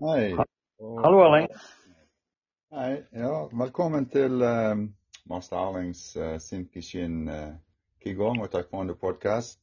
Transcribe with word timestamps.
Hei. 0.00 0.36
Hallo, 1.02 1.24
Erling. 1.24 1.48
Hei. 2.70 3.04
Ja, 3.10 3.48
velkommen 3.52 4.04
til 4.06 4.42
uh, 4.42 4.78
Master 5.26 5.56
Erlings 5.58 6.16
uh, 6.16 6.36
Simkishin 6.38 7.26
uh, 7.28 7.56
Kigong 8.04 8.38
og 8.44 8.52
Taekwondo 8.52 8.94
podcast. 8.94 9.58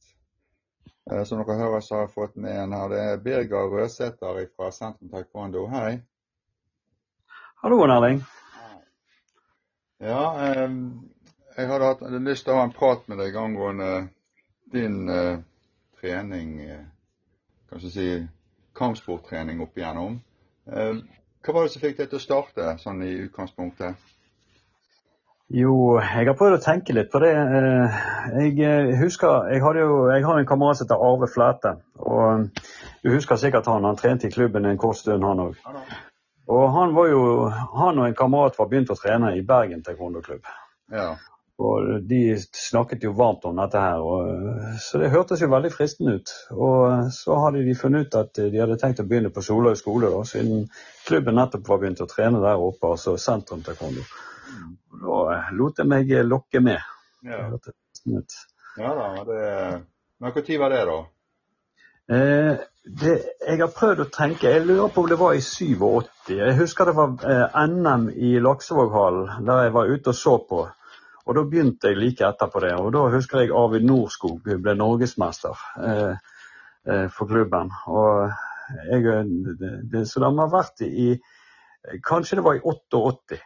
Uh, 1.08 1.24
som 1.24 1.40
dere 1.40 1.56
hører, 1.56 1.80
så 1.80 1.94
har 1.94 2.04
jeg 2.04 2.12
fått 2.18 2.36
med 2.36 2.52
en 2.52 2.76
her. 2.76 2.92
Det 2.92 3.00
er 3.00 3.24
Birger 3.24 3.72
Røsæter 3.72 4.42
fra 4.56 4.70
Sentrum 4.70 5.08
Taekwondo. 5.08 5.64
Hei. 5.72 6.02
Hallo, 7.64 7.80
Erling. 7.88 8.20
Ja, 10.04 10.20
um, 10.66 11.08
jeg 11.56 11.72
hadde 11.72 11.92
hatt 11.94 12.08
lyst 12.28 12.44
til 12.44 12.52
å 12.52 12.60
ha 12.60 12.68
en 12.68 12.76
prat 12.76 13.08
med 13.08 13.24
deg 13.24 13.40
angående 13.40 13.92
din 14.72 15.08
uh, 15.08 15.38
trening, 15.96 16.58
uh, 16.68 16.88
kanskje 17.72 17.96
si 17.96 18.10
kampsporttrening 18.76 19.62
opp 19.64 19.78
igjennom. 19.78 20.20
Uh, 20.68 21.00
hva 21.46 21.54
var 21.54 21.66
det 21.66 21.74
som 21.76 21.82
fikk 21.84 21.98
deg 22.00 22.10
til 22.10 22.18
å 22.20 22.24
starte 22.24 22.76
sånn 22.82 23.02
i 23.06 23.12
utgangspunktet? 23.26 23.98
Jo, 25.54 26.00
jeg 26.02 26.26
har 26.26 26.34
prøvd 26.34 26.56
å 26.56 26.62
tenke 26.64 26.94
litt 26.96 27.12
på 27.12 27.20
det. 27.22 27.30
Jeg 28.34 28.96
husker, 28.98 29.46
jeg, 29.52 29.62
jo, 29.78 30.00
jeg 30.10 30.24
har 30.26 30.40
en 30.40 30.48
kamerat 30.48 30.80
som 30.80 30.88
heter 30.88 31.04
Arve 31.06 31.28
Flæte. 31.30 31.76
og 32.02 32.48
Du 33.04 33.12
husker 33.12 33.38
sikkert 33.38 33.70
han. 33.70 33.86
Han 33.86 34.00
trente 34.00 34.26
i 34.26 34.34
klubben 34.34 34.66
en 34.66 34.80
kort 34.80 34.98
stund, 34.98 35.22
han 35.22 35.44
òg. 35.44 35.60
Og 36.50 36.66
han 36.74 36.96
var 36.98 37.06
jo, 37.12 37.22
han 37.78 38.02
og 38.02 38.08
en 38.08 38.18
kamerat 38.18 38.58
var 38.58 38.70
begynt 38.72 38.90
å 38.90 38.98
trene 38.98 39.36
i 39.38 39.44
Bergen 39.46 39.86
taekwondo-klubb. 39.86 40.50
Ja. 40.90 41.12
Og 41.56 42.02
de 42.04 42.36
snakket 42.52 43.06
jo 43.06 43.14
varmt 43.16 43.46
om 43.48 43.56
dette 43.56 43.80
her, 43.80 44.02
og, 44.04 44.58
så 44.84 45.00
det 45.00 45.08
hørtes 45.14 45.40
jo 45.40 45.48
veldig 45.48 45.70
fristende 45.72 46.18
ut. 46.18 46.32
Og 46.52 47.08
så 47.16 47.38
hadde 47.40 47.64
de 47.64 47.76
funnet 47.78 48.10
ut 48.10 48.18
at 48.20 48.36
de 48.36 48.60
hadde 48.60 48.76
tenkt 48.82 49.00
å 49.00 49.06
begynne 49.08 49.32
på 49.32 49.44
Soløy 49.44 49.72
skole, 49.80 50.10
da, 50.12 50.20
siden 50.28 50.66
klubben 51.08 51.38
nettopp 51.40 51.64
var 51.70 51.80
begynt 51.80 52.04
å 52.04 52.08
trene 52.10 52.44
der 52.44 52.60
oppe, 52.60 52.92
altså 52.92 53.16
sentrum 53.20 53.64
taekwondo. 53.64 54.04
Da 55.00 55.40
lot 55.56 55.80
jeg 55.80 55.88
meg 55.88 56.12
lokke 56.28 56.60
med. 56.60 56.84
Ja, 57.24 57.46
ja 58.76 58.94
da. 59.00 59.10
Det, 59.24 59.40
men 60.20 60.32
når 60.32 60.58
var 60.60 60.76
det, 60.76 60.84
da? 60.92 61.00
Eh, 62.06 62.56
det, 62.84 63.14
jeg 63.48 63.58
har 63.58 63.72
prøvd 63.74 64.04
å 64.04 64.10
tenke, 64.14 64.52
jeg 64.52 64.66
lurer 64.66 64.92
på 64.94 65.02
om 65.02 65.08
det 65.10 65.18
var 65.18 65.34
i 65.34 65.42
87. 65.42 66.36
Jeg 66.36 66.58
husker 66.60 66.86
det 66.86 66.94
var 67.00 67.16
eh, 67.26 67.56
NM 67.66 68.10
i 68.12 68.36
Laksevåghallen, 68.44 69.46
der 69.48 69.66
jeg 69.66 69.74
var 69.74 69.90
ute 69.90 70.12
og 70.12 70.18
så 70.20 70.36
på. 70.52 70.66
Og 71.26 71.34
da 71.34 71.42
begynte 71.42 71.90
jeg 71.90 71.98
like 71.98 72.26
etterpå 72.28 72.60
det. 72.62 72.72
Og 72.78 72.92
da 72.94 73.00
husker 73.10 73.42
jeg 73.42 73.50
Arvid 73.54 73.86
Norskog 73.88 74.44
ble 74.46 74.74
norgesmester 74.78 75.58
eh, 75.82 76.16
eh, 76.86 77.06
for 77.10 77.26
klubben. 77.30 77.72
Og 77.90 78.30
jeg, 78.92 79.02
det, 79.58 79.72
det, 79.90 80.04
så 80.10 80.22
de 80.22 80.30
har 80.38 80.52
vært 80.52 80.82
i 80.86 81.16
Kanskje 82.02 82.40
det 82.40 82.42
var 82.42 82.56
i 82.58 82.62
88. 82.66 83.36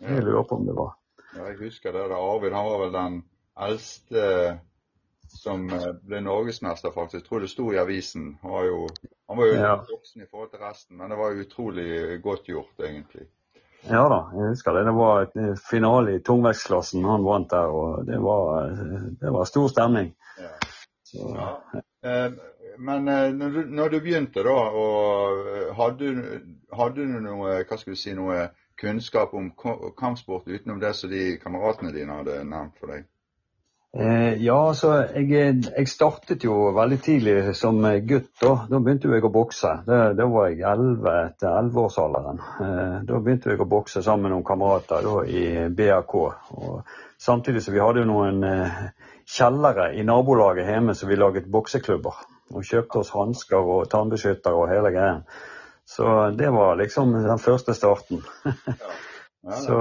Jeg 0.00 0.22
lurer 0.24 0.44
på 0.48 0.56
om 0.56 0.62
det 0.64 0.72
var. 0.76 0.94
Ja, 1.36 1.46
jeg 1.50 1.58
husker 1.66 1.92
det. 1.92 2.06
da. 2.08 2.16
Arvid 2.16 2.54
han 2.56 2.68
var 2.70 2.78
vel 2.80 2.94
den 2.94 3.18
eldste 3.60 4.22
som 5.30 5.66
eh, 5.70 5.90
ble 6.08 6.22
norgesmester, 6.24 6.92
faktisk. 6.94 7.20
Jeg 7.20 7.28
tror 7.28 7.44
det 7.44 7.50
sto 7.52 7.66
i 7.74 7.78
avisen. 7.80 8.38
Han 8.42 8.54
var 8.54 8.64
jo, 8.70 8.78
han 9.28 9.38
var 9.38 9.50
jo 9.50 9.58
Ja. 9.60 9.74
voksen 9.90 10.22
i 10.24 10.30
forhold 10.30 10.50
til 10.50 10.64
resten, 10.64 10.96
men 10.96 11.12
det 11.12 11.18
var 11.20 11.36
utrolig 11.44 12.22
godt 12.24 12.48
gjort, 12.48 12.72
egentlig. 12.80 13.28
Ja 13.88 14.02
da, 14.12 14.18
jeg 14.36 14.48
husker 14.52 14.72
det. 14.76 14.84
Det 14.86 14.92
var 14.94 15.22
et 15.24 15.36
eh, 15.40 15.54
finale 15.70 16.14
i 16.18 16.22
tungvektsklassen 16.26 17.04
han 17.08 17.24
vant 17.24 17.50
der, 17.50 17.72
og 17.72 18.04
det 18.06 18.18
var, 18.22 18.66
eh, 18.68 19.02
det 19.22 19.32
var 19.32 19.44
stor 19.48 19.68
stemning. 19.72 20.14
Ja. 20.38 20.52
Så, 21.04 21.32
Eh, 22.02 22.32
men 22.78 23.04
når 23.36 23.48
du, 23.52 23.58
når 23.68 23.88
du 23.92 23.98
begynte, 24.00 24.40
da, 24.42 24.52
og 24.56 25.74
hadde, 25.76 25.98
du- 26.14 26.76
hadde 26.76 26.94
du 27.04 27.18
noe, 27.20 27.58
hva 27.68 27.76
skal 27.76 27.92
vi 27.92 27.96
si, 28.00 28.14
noe 28.16 28.46
kunnskap 28.80 29.34
om 29.36 29.50
kampsport 29.98 30.48
utenom 30.48 30.80
det 30.80 30.94
som 30.96 31.10
de 31.10 31.36
kameratene 31.42 31.92
dine 31.92 32.16
hadde 32.22 32.38
nevnt 32.48 32.78
for 32.80 32.86
deg? 32.94 33.04
Eh, 33.98 34.34
ja, 34.38 34.54
altså 34.68 34.92
jeg, 35.16 35.64
jeg 35.66 35.88
startet 35.90 36.44
jo 36.46 36.68
veldig 36.76 36.98
tidlig 37.02 37.34
som 37.58 37.80
gutt. 38.06 38.30
Da, 38.38 38.52
da 38.70 38.78
begynte 38.78 39.10
jeg 39.10 39.26
å 39.26 39.32
bokse. 39.34 39.72
Da, 39.86 40.26
var 40.30 40.50
jeg 40.52 40.62
11 40.62 41.32
til 41.40 41.48
11-årsalderen. 41.50 42.42
Eh, 42.62 42.96
da 43.08 43.18
begynte 43.18 43.50
jeg 43.50 43.62
å 43.64 43.68
bokse 43.70 44.02
sammen 44.06 44.28
med 44.28 44.36
noen 44.36 44.46
kamerater 44.46 45.02
da, 45.06 45.16
i 45.26 45.44
BRK. 45.74 46.16
Og 46.62 46.94
samtidig 47.18 47.64
så 47.66 47.74
vi 47.74 47.82
hadde 47.82 48.04
jo 48.04 48.10
noen 48.12 48.46
eh, 48.46 48.80
kjellere 49.26 49.90
i 49.98 50.06
nabolaget 50.06 50.70
hjemme 50.70 50.94
så 50.94 51.10
vi 51.10 51.18
laget 51.18 51.50
bokseklubber. 51.50 52.22
Og 52.54 52.66
kjøpte 52.66 53.02
oss 53.02 53.12
hansker 53.14 53.74
og 53.74 53.90
tannbeskyttere 53.90 54.54
og 54.54 54.70
hele 54.70 54.94
greien. 54.94 55.24
Så 55.90 56.30
det 56.38 56.50
var 56.54 56.78
liksom 56.78 57.16
den 57.18 57.42
første 57.42 57.74
starten. 57.74 58.22
Ja, 58.46 59.56
Så, 59.64 59.76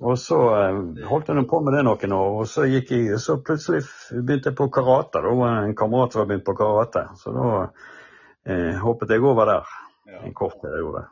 og 0.00 0.18
så 0.20 0.38
eh, 0.54 1.04
holdt 1.08 1.30
jeg 1.32 1.44
på 1.48 1.60
med 1.64 1.74
det 1.78 1.84
noen 1.86 2.12
år, 2.12 2.34
og 2.42 2.48
så, 2.50 2.66
gikk 2.68 2.90
jeg, 2.92 3.20
så 3.24 3.38
plutselig 3.40 3.86
begynte 4.12 4.52
jeg 4.52 4.58
på 4.58 4.68
karate. 4.72 5.22
Da 5.24 5.32
var 5.32 5.54
det 5.54 5.70
en 5.70 5.78
kamerat 5.78 6.12
som 6.12 6.22
hadde 6.22 6.32
begynt 6.34 6.48
på 6.48 6.56
karate, 6.58 7.04
så 7.16 7.32
da 7.36 7.46
eh, 7.62 8.74
hoppet 8.82 9.14
jeg 9.14 9.24
over 9.24 9.48
der 9.48 9.72
ja. 10.12 10.20
en 10.20 10.36
kort 10.36 10.60
periode. 10.60 11.06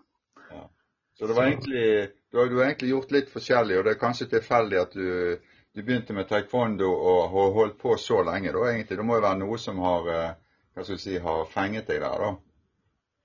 Så 1.17 1.27
det 1.27 1.33
var 1.33 1.47
egentlig, 1.47 2.09
du 2.33 2.39
har, 2.39 2.47
du 2.47 2.59
har 2.59 2.67
egentlig 2.67 2.91
gjort 2.91 3.13
litt 3.17 3.31
forskjellig, 3.33 3.79
og 3.79 3.87
det 3.87 3.95
er 3.95 4.01
kanskje 4.03 4.29
tilfeldig 4.35 4.81
at 4.83 4.93
du, 4.93 5.39
du 5.73 5.81
begynte 5.81 6.13
med 6.13 6.29
taekwondo 6.29 6.91
og 6.93 7.21
har 7.33 7.55
holdt 7.55 7.79
på 7.81 7.97
så 8.01 8.21
lenge. 8.27 8.53
Da, 8.53 8.67
egentlig. 8.69 8.99
Det 8.99 9.07
må 9.09 9.17
jo 9.17 9.25
være 9.25 9.41
noe 9.41 9.57
som 9.61 9.81
har, 9.81 10.11
eh, 10.13 10.35
hva 10.77 10.85
skal 10.85 10.99
vi 10.99 11.05
si, 11.07 11.17
har 11.25 11.49
fenget 11.49 11.89
deg 11.89 12.05
der, 12.05 12.27
da. 12.27 12.35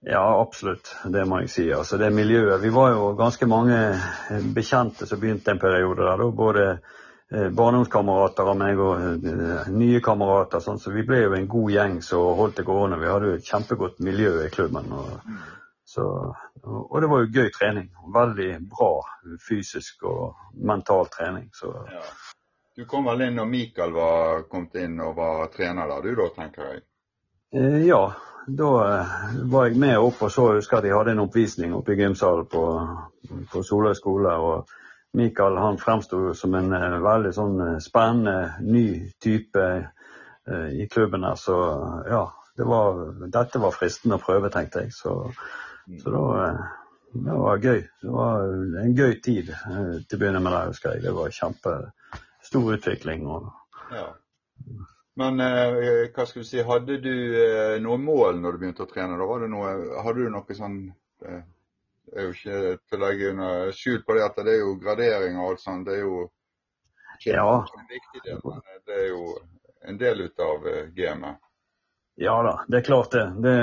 Ja, 0.03 0.41
absolutt. 0.41 0.95
Det 1.05 1.25
må 1.25 1.43
jeg 1.43 1.49
si. 1.49 1.67
Altså, 1.73 1.97
det 2.01 2.09
miljøet. 2.13 2.61
Vi 2.63 2.69
var 2.73 2.89
jo 2.95 3.11
ganske 3.17 3.45
mange 3.45 3.77
eh, 3.93 4.45
bekjente 4.55 5.05
som 5.05 5.19
begynte 5.21 5.53
en 5.53 5.59
periode 5.61 6.07
der. 6.07 6.23
Både 6.33 6.63
eh, 7.29 7.49
barndomskamerater 7.53 8.49
av 8.49 8.57
meg 8.57 8.81
og 8.81 9.03
eh, 9.29 9.69
nye 9.69 9.99
kamerater. 10.01 10.63
Sånn. 10.65 10.81
Så 10.81 10.93
vi 10.95 11.05
ble 11.05 11.19
jo 11.21 11.35
en 11.37 11.45
god 11.51 11.73
gjeng 11.75 11.99
som 12.05 12.31
holdt 12.39 12.57
det 12.57 12.65
gående. 12.65 12.97
Vi 12.97 13.11
hadde 13.11 13.29
jo 13.29 13.35
et 13.37 13.51
kjempegodt 13.51 14.01
miljø 14.01 14.31
i 14.41 14.49
klubben. 14.49 14.89
Og, 14.89 15.37
så, 15.85 16.07
og 16.65 16.97
det 17.03 17.11
var 17.13 17.21
jo 17.21 17.31
gøy 17.37 17.53
trening. 17.53 17.93
Veldig 18.17 18.49
bra 18.73 18.91
fysisk 19.45 20.09
og 20.09 20.57
mental 20.57 21.13
trening. 21.13 21.51
Så 21.53 21.75
Ja. 21.91 22.05
Du 22.79 22.85
kom 22.87 23.03
vel 23.05 23.21
inn 23.25 23.35
når 23.35 23.49
Mikael 23.51 23.91
var 23.93 24.45
kommet 24.49 24.77
inn 24.79 24.95
og 25.03 25.17
var 25.17 25.49
trener 25.53 25.89
der, 25.91 26.05
du 26.07 26.15
da, 26.15 26.27
tenker 26.33 26.69
jeg. 26.69 26.83
ja, 27.85 27.99
da 28.47 28.99
eh, 28.99 29.07
var 29.43 29.67
jeg 29.67 29.79
med 29.79 29.97
opp 29.99 30.21
og 30.25 30.31
så 30.33 30.47
husker 30.55 30.79
at 30.79 30.85
de 30.85 30.93
hadde 30.95 31.15
en 31.15 31.23
oppvisning 31.25 31.73
oppe 31.77 31.93
i 31.93 31.99
gymsalen 31.99 32.47
på, 32.49 32.63
på 33.51 33.63
Soløy 33.63 33.93
skole. 33.97 34.33
og 34.33 34.69
Mikael 35.17 35.57
han 35.59 35.79
fremsto 35.79 36.33
som 36.37 36.55
en 36.55 36.73
eh, 36.73 36.99
veldig 37.03 37.33
sånn 37.35 37.57
eh, 37.67 37.79
spennende, 37.83 38.53
ny 38.65 38.85
type 39.21 39.71
i 40.51 40.87
klubben 40.89 41.23
her. 41.23 41.35
Så 41.37 41.55
ja, 42.09 42.23
det 42.57 42.65
var, 42.65 42.97
dette 43.29 43.59
var 43.61 43.75
fristende 43.75 44.17
å 44.17 44.23
prøve, 44.23 44.49
tenkte 44.51 44.81
jeg. 44.81 44.93
Så, 44.95 45.13
så 46.01 46.11
da 46.11 46.23
det 47.13 47.35
var 47.37 47.61
gøy. 47.61 47.83
Det 48.01 48.09
var 48.11 48.47
en 48.81 48.95
gøy 48.97 49.13
tid 49.21 49.51
til 49.51 50.17
å 50.17 50.19
begynne 50.19 50.41
med 50.41 50.55
det, 50.55 50.63
husker 50.71 50.95
jeg. 50.95 51.03
Det 51.05 51.13
var 51.13 51.35
kjempestor 51.37 52.73
utvikling. 52.73 53.27
og 53.29 53.51
Ja. 53.93 54.07
Men 55.21 55.39
eh, 55.45 56.09
hva 56.15 56.25
skal 56.25 56.41
vi 56.41 56.47
si, 56.49 56.61
hadde 56.65 56.97
du 57.03 57.13
eh, 57.37 57.77
noe 57.83 57.99
mål 58.01 58.39
når 58.41 58.55
du 58.57 58.61
begynte 58.63 58.85
å 58.85 58.89
trene? 58.89 59.19
Da 59.19 59.27
var 59.29 59.43
det 59.43 59.49
noe, 59.53 59.71
hadde 60.01 60.25
du 60.25 60.31
noe 60.33 60.57
sånn 60.57 60.79
Det 61.21 62.17
er 62.17 62.25
jo 62.27 62.33
ikke 62.33 62.61
til 62.89 62.97
å 62.97 63.01
legge 63.05 63.29
under 63.31 63.71
skjul 63.77 64.01
på 64.07 64.17
det 64.17 64.23
at 64.25 64.39
det 64.41 64.55
er 64.55 64.63
jo 64.63 64.73
gradering 64.81 65.37
og 65.39 65.51
alt 65.51 65.61
sånt. 65.63 65.85
Det 65.87 65.99
er 65.99 66.03
jo 66.07 66.25
ikke 67.19 67.35
Ja. 67.37 67.51
en 67.77 67.87
viktig 67.91 68.23
del, 68.25 68.41
men 68.43 68.59
eh, 68.65 68.81
det 68.89 68.97
er 68.97 69.07
jo 69.11 69.23
en 69.91 69.97
del 70.01 70.25
ut 70.25 70.43
av 70.43 70.65
gamet. 70.97 71.39
Ja 72.21 72.33
da, 72.43 72.55
det 72.67 72.81
er 72.81 72.83
klart 72.85 73.13
det. 73.15 73.23
det. 73.41 73.53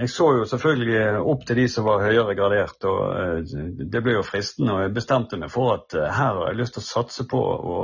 Jeg 0.00 0.10
så 0.12 0.26
jo 0.40 0.48
selvfølgelig 0.50 1.20
opp 1.32 1.44
til 1.46 1.60
de 1.60 1.68
som 1.72 1.86
var 1.86 2.02
høyere 2.04 2.34
gradert, 2.36 2.84
og 2.84 3.46
det 3.92 4.02
ble 4.04 4.16
jo 4.18 4.24
fristende. 4.26 4.74
Og 4.74 4.82
jeg 4.82 4.96
bestemte 4.96 5.38
meg 5.40 5.52
for 5.54 5.76
at 5.78 5.94
her 5.94 6.34
har 6.40 6.50
jeg 6.50 6.58
lyst 6.58 6.76
til 6.76 6.82
å 6.82 6.88
satse 6.88 7.24
på 7.30 7.40
å, 7.40 7.78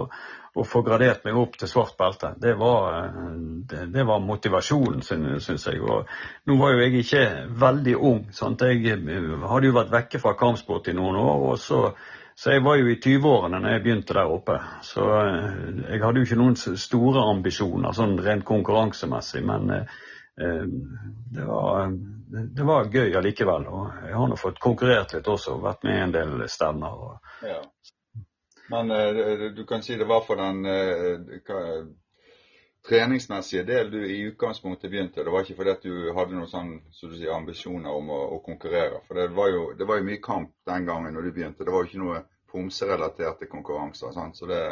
å 0.53 0.65
få 0.69 0.83
gradert 0.85 1.25
meg 1.25 1.37
opp 1.41 1.55
til 1.57 1.71
svart 1.71 1.95
belte. 1.97 2.35
Det 2.41 2.55
var, 2.61 2.89
eh, 2.99 3.29
det, 3.71 3.87
det 3.95 4.07
var 4.09 4.25
motivasjonen, 4.25 5.03
syns 5.03 5.69
jeg. 5.69 5.81
Og 5.81 6.09
nå 6.49 6.59
var 6.61 6.75
jo 6.75 6.83
jeg 6.85 7.05
ikke 7.05 7.27
veldig 7.63 7.95
ung. 7.97 8.25
Sant? 8.37 8.65
Jeg 8.69 8.83
eh, 8.85 9.47
hadde 9.49 9.71
jo 9.71 9.79
vært 9.79 9.95
vekke 9.95 10.21
fra 10.23 10.37
kampsport 10.39 10.93
i 10.93 10.97
noen 10.99 11.21
år. 11.23 11.47
og 11.53 11.63
så 11.63 11.87
så 12.35 12.51
jeg 12.55 12.63
var 12.65 12.79
jo 12.81 12.89
i 12.89 12.97
20-årene 12.97 13.61
når 13.61 13.75
jeg 13.75 13.83
begynte 13.85 14.15
der 14.17 14.31
oppe. 14.33 14.57
Så 14.87 15.05
eh, 15.05 15.59
jeg 15.93 16.03
hadde 16.03 16.23
jo 16.23 16.29
ikke 16.29 16.41
noen 16.41 16.57
store 16.57 17.27
ambisjoner 17.31 17.97
sånn 17.97 18.17
rent 18.25 18.47
konkurransemessig, 18.49 19.43
men 19.47 19.73
eh, 19.77 19.99
det, 21.37 21.45
var, 21.47 21.93
det 22.57 22.69
var 22.69 22.89
gøy 22.93 23.19
allikevel. 23.21 23.69
Og 23.69 24.07
jeg 24.09 24.17
har 24.17 24.31
nå 24.33 24.39
fått 24.41 24.63
konkurrert 24.65 25.13
litt 25.17 25.29
også, 25.29 25.59
vært 25.63 25.85
med 25.87 25.99
i 25.99 26.05
en 26.07 26.17
del 26.17 26.47
stevner. 26.51 27.05
Ja. 27.45 27.61
Men 28.71 28.91
eh, 28.91 29.49
du 29.57 29.65
kan 29.67 29.83
si 29.83 29.97
det 29.97 30.09
var 30.09 30.23
for 30.27 30.37
den 30.37 30.65
eh, 30.67 31.87
treningsmessige 32.89 33.63
del 33.63 33.91
du 33.91 33.99
i 34.07 34.21
utgangspunktet 34.21 34.91
begynte? 34.91 35.25
Det 35.25 35.31
var 35.31 35.45
ikke 35.45 35.59
fordi 35.59 35.75
du 35.89 36.13
hadde 36.17 36.37
noen 36.37 36.51
sånn, 36.51 36.73
så 36.95 37.11
sier, 37.13 37.35
ambisjoner 37.35 37.91
om 37.91 38.11
å, 38.11 38.21
å 38.37 38.39
konkurrere? 38.45 39.03
For 39.09 39.19
det 39.19 39.29
var, 39.37 39.51
jo, 39.55 39.67
det 39.79 39.89
var, 39.89 40.01
jo, 40.01 40.09
mye 40.09 40.23
kamp 40.23 40.55
den 40.69 40.89
gangen 40.89 41.15
når 41.15 41.29
du 41.29 41.35
begynte. 41.35 41.67
Det 41.67 41.75
var 41.75 41.85
jo 41.85 41.91
ikke 41.91 42.05
noe 42.05 42.25
pomserelaterte 42.53 43.51
konkurranser. 43.51 44.15
Sant? 44.15 44.39
Så 44.39 44.49
det... 44.51 44.63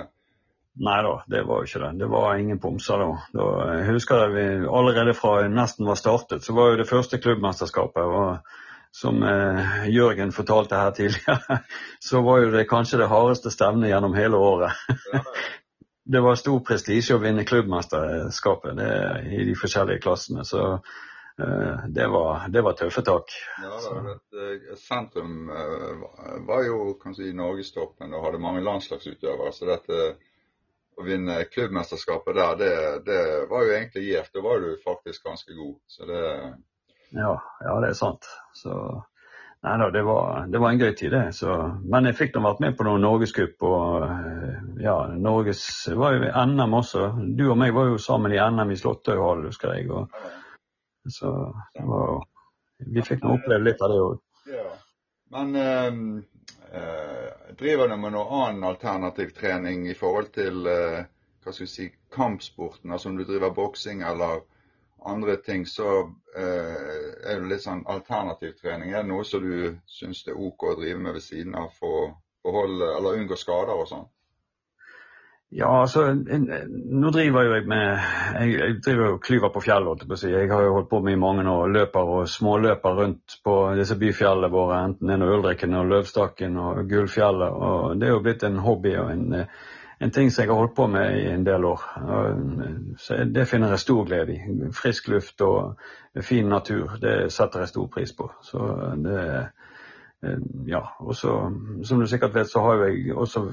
Nei 0.81 1.01
da, 1.03 1.15
det 1.27 1.43
var 1.49 1.61
jo 1.61 1.69
ikke 1.69 1.83
det. 1.83 1.93
Det 2.01 2.09
var 2.09 2.39
ingen 2.39 2.61
pomser 2.63 3.01
da. 3.03 3.13
da. 3.35 3.47
Jeg 3.81 3.87
husker 3.97 4.21
det 4.23 4.29
vi 4.37 4.67
allerede 4.71 5.15
fra 5.19 5.49
nesten 5.51 5.89
var 5.89 5.99
startet, 5.99 6.45
så 6.47 6.55
var 6.57 6.73
jo 6.73 6.81
det 6.81 6.89
første 6.89 7.19
klubbmesterskapet. 7.23 8.05
og 8.07 8.59
som 8.91 9.23
eh, 9.23 9.89
Jørgen 9.89 10.33
fortalte 10.33 10.77
her 10.77 10.91
tidligere, 10.91 11.61
så 12.09 12.23
var 12.23 12.45
jo 12.45 12.51
det 12.55 12.69
kanskje 12.71 12.99
det 13.03 13.11
hardeste 13.11 13.53
stevnet 13.55 13.93
gjennom 13.93 14.15
hele 14.15 14.37
året. 14.37 14.73
det 16.13 16.23
var 16.25 16.41
stor 16.41 16.63
prestisje 16.67 17.15
å 17.15 17.23
vinne 17.23 17.47
klubbmesterskapet 17.47 18.77
det, 18.79 18.95
i 19.31 19.45
de 19.47 19.55
forskjellige 19.59 20.03
klassene. 20.03 20.45
Så 20.45 20.65
eh, 20.73 21.85
det, 21.87 22.09
var, 22.11 22.49
det, 22.51 22.65
var, 22.67 22.75
tøffe 22.79 23.05
tak. 23.07 23.37
Ja, 23.63 23.77
da, 23.85 24.17
det, 24.35 24.79
Sentrum 24.81 25.53
uh, 25.53 26.41
var 26.49 26.67
jo 26.67 26.97
kanskje 27.03 27.31
i 27.31 27.37
norgestoppen 27.37 28.11
og 28.15 28.27
hadde 28.27 28.43
mange 28.43 28.65
landslagsutøvere. 28.67 29.55
Så 29.55 29.71
dette 29.71 30.01
å 31.01 31.07
vinne 31.07 31.45
klubbmesterskapet 31.49 32.37
der, 32.37 32.59
det, 32.59 32.75
det 33.07 33.23
var 33.49 33.65
jo 33.65 33.77
egentlig 33.77 34.09
gjevt. 34.09 34.35
Da 34.35 34.43
var 34.45 34.67
du 34.67 34.75
faktisk 34.83 35.31
ganske 35.31 35.55
god. 35.55 35.79
Så 35.87 36.11
det 36.11 36.25
ja, 37.17 37.35
ja, 37.65 37.77
det 37.83 37.93
er 37.93 37.99
sant. 37.99 38.29
Så 38.57 38.75
Nei 39.61 39.75
da, 39.77 39.91
det 39.93 40.01
var, 40.03 40.47
det 40.49 40.59
var 40.59 40.73
en 40.73 40.79
gøy 40.81 40.95
tid, 40.97 41.11
det. 41.13 41.35
Så, 41.37 41.53
men 41.85 42.07
jeg 42.09 42.17
fikk 42.17 42.31
da 42.33 42.41
vært 42.47 42.63
med 42.65 42.79
på 42.79 42.87
noen 42.87 43.03
norgescup 43.05 43.61
og 43.69 44.07
eh, 44.07 44.55
ja, 44.81 44.95
Norges 45.13 45.65
var 46.01 46.15
jo 46.17 46.23
i 46.25 46.31
NM 46.33 46.77
også. 46.79 47.11
Du 47.37 47.45
og 47.51 47.59
meg 47.61 47.75
var 47.77 47.91
jo 47.91 47.99
sammen 48.01 48.33
i 48.33 48.41
NM 48.41 48.73
i 48.73 48.79
Slåttøyhallen, 48.81 49.51
husker 49.51 49.75
jeg. 49.77 49.91
Og, 49.93 50.09
så 51.13 51.35
var, 51.77 52.23
vi 52.89 53.05
fikk 53.05 53.21
nå 53.27 53.37
oppleve 53.37 53.67
litt 53.67 53.85
av 53.85 53.93
det 53.93 54.01
òg. 54.07 54.17
Men 55.37 55.53
eh, 55.61 56.01
driver 57.61 57.93
du 57.93 57.99
med 58.01 58.17
noe 58.17 58.41
annen 58.47 58.65
alternativ 58.65 59.37
trening 59.37 59.85
i 59.93 59.99
forhold 59.99 60.33
til 60.41 60.65
eh, 60.73 61.03
hva 61.45 61.53
skal 61.53 61.67
vi 61.67 61.73
si, 61.75 61.91
kampsporten? 62.17 62.97
Altså 62.97 63.13
om 63.13 63.21
du 63.21 63.27
driver 63.29 63.53
boksing 63.53 64.01
eller 64.09 64.41
andre 65.07 65.37
ting, 65.37 65.67
så 65.67 65.89
eh, 66.37 67.11
er 67.25 67.41
det 67.41 67.51
litt 67.51 67.65
sånn 67.65 67.85
alternativ 67.89 68.57
trening. 68.61 68.93
Er 68.93 69.05
det 69.05 69.13
noe 69.13 69.25
som 69.25 69.45
du 69.45 69.77
syns 69.89 70.25
det 70.27 70.35
er 70.35 70.41
OK 70.41 70.69
å 70.71 70.79
drive 70.81 71.01
med 71.01 71.17
ved 71.17 71.25
siden 71.25 71.57
av 71.59 71.71
for 71.77 72.01
å 72.01 72.09
beholde, 72.47 72.95
eller 72.97 73.21
unngå 73.21 73.39
skader 73.39 73.77
og 73.77 73.89
sånn? 73.91 74.09
Ja, 75.51 75.81
altså, 75.83 76.05
nå 76.15 77.11
driver 77.11 77.43
jeg 77.43 77.65
med 77.67 77.87
Jeg, 78.39 78.51
jeg 78.55 78.75
driver 78.87 79.09
jo 79.09 79.17
klyver 79.19 79.51
på 79.51 79.63
fjellet. 79.65 80.05
Si. 80.21 80.29
Jeg 80.31 80.47
har 80.53 80.63
jo 80.63 80.77
holdt 80.77 80.91
på 80.93 81.01
med 81.03 81.17
i 81.17 81.19
mange 81.19 81.43
år. 81.51 81.73
Løper 81.75 82.13
og 82.21 82.29
småløper 82.31 82.95
rundt 83.01 83.41
på 83.43 83.57
disse 83.75 83.97
byfjellene 83.99 84.53
våre. 84.53 84.79
Enten 84.87 85.11
det 85.11 85.17
er 85.19 85.35
Ulriken 85.35 85.75
og 85.75 85.91
Løvstakken 85.91 86.55
og 86.55 86.85
Gullfjellet. 86.93 87.59
Og 87.67 87.99
det 87.99 88.07
er 88.07 88.15
jo 88.15 88.23
blitt 88.23 88.47
en 88.47 88.63
hobby 88.63 88.95
og 89.03 89.11
en 89.11 89.41
en 90.01 90.11
ting 90.11 90.31
som 90.31 90.43
jeg 90.43 90.51
har 90.51 90.57
holdt 90.57 90.77
på 90.77 90.87
med 90.89 91.19
i 91.19 91.27
en 91.29 91.45
del 91.45 91.65
år. 91.69 91.83
Så 92.99 93.19
det 93.29 93.49
finner 93.49 93.75
jeg 93.75 93.83
stor 93.83 94.05
glede 94.09 94.35
i. 94.35 94.71
Frisk 94.73 95.09
luft 95.13 95.41
og 95.45 95.81
fin 96.25 96.49
natur, 96.49 96.95
det 97.03 97.33
setter 97.33 97.61
jeg 97.61 97.73
stor 97.75 97.91
pris 97.93 98.15
på. 98.17 98.31
Så 98.43 98.69
det 99.05 99.25
ja, 100.67 100.81
og 101.01 101.15
så, 101.17 101.53
Som 101.85 102.01
du 102.01 102.07
sikkert 102.07 102.35
vet, 102.35 102.51
så 102.51 102.61
har 102.61 102.85
jeg 102.85 103.17
også 103.17 103.45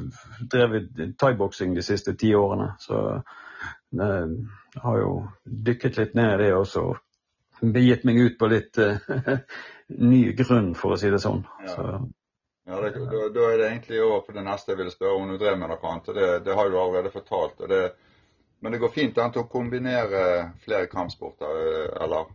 drevet 0.52 1.16
thaiboksing 1.20 1.76
de 1.76 1.82
siste 1.82 2.16
ti 2.16 2.34
årene. 2.36 2.72
Så 2.80 3.22
jeg 3.92 4.82
har 4.84 4.98
jo 4.98 5.12
dykket 5.46 5.98
litt 5.98 6.16
ned 6.16 6.34
i 6.34 6.44
det 6.44 6.54
også. 6.54 6.94
Begitt 7.62 8.04
meg 8.06 8.20
ut 8.20 8.36
på 8.40 8.50
litt 8.52 8.78
uh, 8.78 9.00
ny 10.12 10.34
grunn, 10.38 10.74
for 10.76 10.94
å 10.94 11.00
si 11.00 11.10
det 11.10 11.22
sånn. 11.24 11.46
Så, 11.72 11.88
ja, 12.68 12.82
det, 12.82 12.90
da, 13.00 13.30
da, 13.32 13.46
er 13.48 13.58
det 13.58 13.68
egentlig 13.68 14.02
over 14.04 14.26
på 14.26 14.34
det 14.36 14.44
neste 14.44 14.74
jeg 14.74 14.82
ville 14.82 14.92
spørre 14.92 15.22
om 15.22 15.30
du 15.32 15.38
drev 15.40 15.56
med 15.60 15.72
noe 15.72 15.80
annet. 15.88 16.10
Det, 16.18 16.32
det 16.44 16.56
har 16.58 16.68
du 16.68 16.76
allerede 16.80 17.14
fortalt. 17.14 17.62
Det, 17.70 17.84
men 18.60 18.74
det 18.74 18.82
går 18.82 18.92
fint 18.92 19.22
an 19.24 19.40
å 19.40 19.46
kombinere 19.48 20.24
flere 20.66 20.90
kampsporter, 20.92 21.62
eller? 22.04 22.28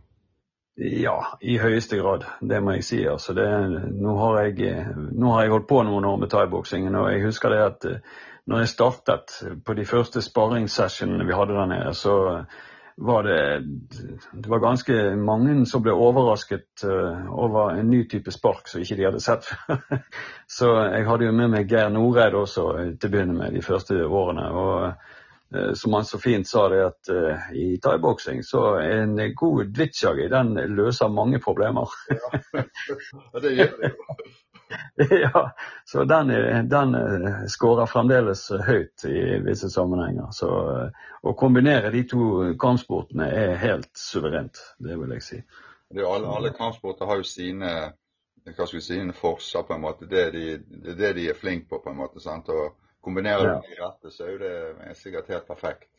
Ja, 0.81 1.19
i 1.41 1.59
høyeste 1.61 1.99
grad. 2.01 2.25
Det 2.41 2.61
må 2.65 2.73
jeg 2.79 2.85
si. 2.87 3.03
Altså, 3.05 3.35
nå, 3.37 4.15
har 4.17 4.39
jeg, 4.41 4.87
nå, 4.95 5.33
har 5.35 5.45
jeg, 5.45 5.53
holdt 5.53 5.69
på 5.69 5.83
noen 5.85 6.09
år 6.09 6.21
med 6.23 6.33
thaiboksingen, 6.33 6.97
og 6.97 7.11
jeg 7.13 7.27
husker 7.27 7.53
det 7.53 7.63
at 7.67 7.89
eh, 7.91 8.21
når 8.49 8.63
jeg 8.63 8.71
startet 8.73 9.35
på 9.65 9.75
de 9.77 9.85
første 9.85 10.21
sparringssessionene 10.25 11.27
vi 11.29 11.37
hadde 11.37 11.59
der 11.59 11.69
nede, 11.69 11.93
så 11.93 12.15
var 12.95 13.23
det, 13.23 13.63
det 14.33 14.49
var 14.49 14.59
ganske 14.59 15.15
mange 15.15 15.65
som 15.65 15.81
ble 15.83 15.93
overrasket 15.97 16.85
uh, 16.85 17.29
over 17.33 17.73
en 17.79 17.89
ny 17.89 18.03
type 18.09 18.31
spark 18.31 18.69
som 18.69 18.83
ikke 18.83 18.97
de 18.99 19.07
hadde 19.07 19.23
sett 19.23 19.47
før. 19.49 19.81
så 20.57 20.69
jeg 20.93 21.07
hadde 21.07 21.27
jo 21.27 21.33
med 21.35 21.51
meg 21.55 21.71
Geir 21.71 21.89
Noreid 21.93 22.37
også 22.37 22.67
til 22.93 23.09
å 23.09 23.13
begynne 23.15 23.37
med 23.39 23.57
de 23.57 23.65
første 23.65 23.97
årene. 24.05 24.45
og 24.51 24.77
uh, 24.85 25.73
som 25.77 25.93
han 25.93 26.05
så 26.09 26.17
fint 26.17 26.47
sa 26.49 26.63
det 26.71 26.79
at 26.81 27.09
i 27.53 27.75
thaiboksing 27.77 28.39
så 28.41 28.63
er 28.81 29.03
en 29.03 29.19
god 29.37 29.67
dvitsjagi 29.69 30.25
den 30.31 30.55
løser 30.73 31.13
mange 31.13 31.37
problemer. 31.43 31.93
ja, 32.09 32.63
det 33.43 33.51
gjør 33.59 33.75
det 33.77 33.91
jo. 33.93 34.15
ja, 35.23 35.43
så 35.85 36.03
den, 36.09 36.33
den 36.69 36.95
eh, 36.95 37.41
skårer 37.47 37.89
fremdeles 37.89 38.45
høyt 38.67 39.05
i 39.09 39.39
visse 39.45 39.69
sammenhenger. 39.69 40.29
Så 40.35 40.49
eh, 40.75 41.09
å 41.23 41.33
kombinere 41.39 41.91
de 41.93 42.03
to 42.09 42.29
kampsportene 42.59 43.29
er 43.31 43.57
helt 43.61 43.91
suverent, 43.97 44.61
det 44.77 44.99
vil 44.99 45.15
jeg 45.17 45.25
si. 45.27 45.41
alle, 45.97 46.27
alle 46.27 46.53
kampsporter 46.57 47.09
har 47.09 47.21
jo 47.21 47.27
sine 47.27 47.73
hva 48.43 48.65
skal 48.67 48.77
vi 48.77 48.83
si, 48.83 48.99
forser, 49.15 49.63
på 49.63 49.73
en 49.73 49.83
måte. 49.85 50.07
Det 50.09 50.23
de, 50.31 50.57
det, 50.67 50.95
det 50.99 51.13
de 51.15 51.29
er 51.31 51.37
flinke 51.39 51.69
på, 51.69 51.79
på 51.79 51.93
en 51.93 51.99
måte. 52.01 52.19
sant? 52.19 52.49
Og 52.51 52.75
kombinerer 53.03 53.53
ja. 53.53 53.59
de 53.63 53.77
rette, 53.79 54.11
så 54.11 54.25
er 54.25 54.33
jo 54.33 54.41
det 54.41 54.95
sikkert 54.99 55.31
helt 55.31 55.47
perfekt. 55.47 55.89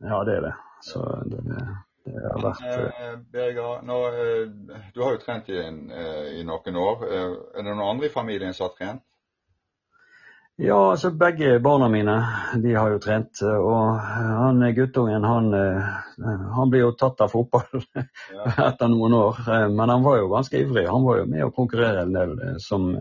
Ja, 0.00 0.22
det 0.24 0.38
er 0.38 0.46
det. 0.48 0.54
Så 0.84 1.02
det 1.28 1.42
er 1.44 1.74
vært... 2.04 2.62
Eh, 2.68 3.16
Birger, 3.32 3.82
nå, 3.82 3.98
eh, 4.08 4.84
du 4.94 5.02
har 5.02 5.16
jo 5.16 5.22
trent 5.22 5.48
i, 5.48 5.58
en, 5.58 5.90
eh, 5.90 6.38
i, 6.40 6.44
noen 6.44 6.76
år. 6.76 7.04
Er 7.08 7.34
det 7.62 7.66
noen 7.70 7.84
andre 7.88 8.08
i 8.08 8.14
familien 8.14 8.54
som 8.54 8.68
har 8.68 8.78
trent? 8.78 9.04
Ja, 10.56 10.76
altså 10.92 11.10
begge 11.18 11.56
barna 11.58 11.88
mine 11.90 12.12
de 12.62 12.76
har 12.76 12.92
jo 12.92 13.00
trent. 13.02 13.40
Og 13.42 13.98
han 13.98 14.62
guttungen 14.76 15.24
han, 15.26 15.48
han 16.54 16.70
blir 16.70 16.84
jo 16.84 16.92
tatt 16.94 17.24
av 17.24 17.32
fotball 17.32 17.82
etter 18.68 18.92
noen 18.92 19.16
år. 19.18 19.40
Men 19.74 19.90
han 19.90 20.06
var 20.06 20.20
jo 20.20 20.30
ganske 20.30 20.60
ivrig. 20.60 20.86
Han 20.86 21.02
var 21.08 21.24
jo 21.24 21.30
med 21.32 21.42
å 21.48 21.50
konkurrere 21.56 22.04
en 22.04 22.14
del 22.14 22.36
som 22.62 22.92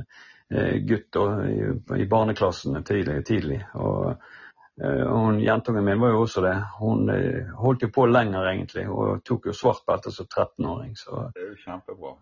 gutt 0.50 1.20
i, 1.46 1.60
i 2.01 2.10
barneklassene 2.10 2.82
tidlig. 2.89 3.22
tidlig. 3.30 3.62
Og 3.78 4.16
Eh, 4.16 4.42
og 4.82 5.42
Jentungen 5.42 5.86
min 5.86 6.00
var 6.01 6.10
jo 6.10 6.22
også 6.24 6.42
det. 6.42 6.56
Hun 6.80 7.10
eh, 7.13 7.50
holdt 7.62 7.86
jo 7.86 7.89
på 7.94 8.08
lenger, 8.10 8.48
egentlig, 8.50 8.88
og 8.89 9.22
tok 9.25 9.46
jo 9.51 9.53
svart 9.53 9.84
belte 9.86 10.12
som 10.12 10.25
13-åring. 10.25 10.96
Det 11.36 11.44
er 11.44 11.50
jo 11.51 11.58
kjempebra. 11.62 12.13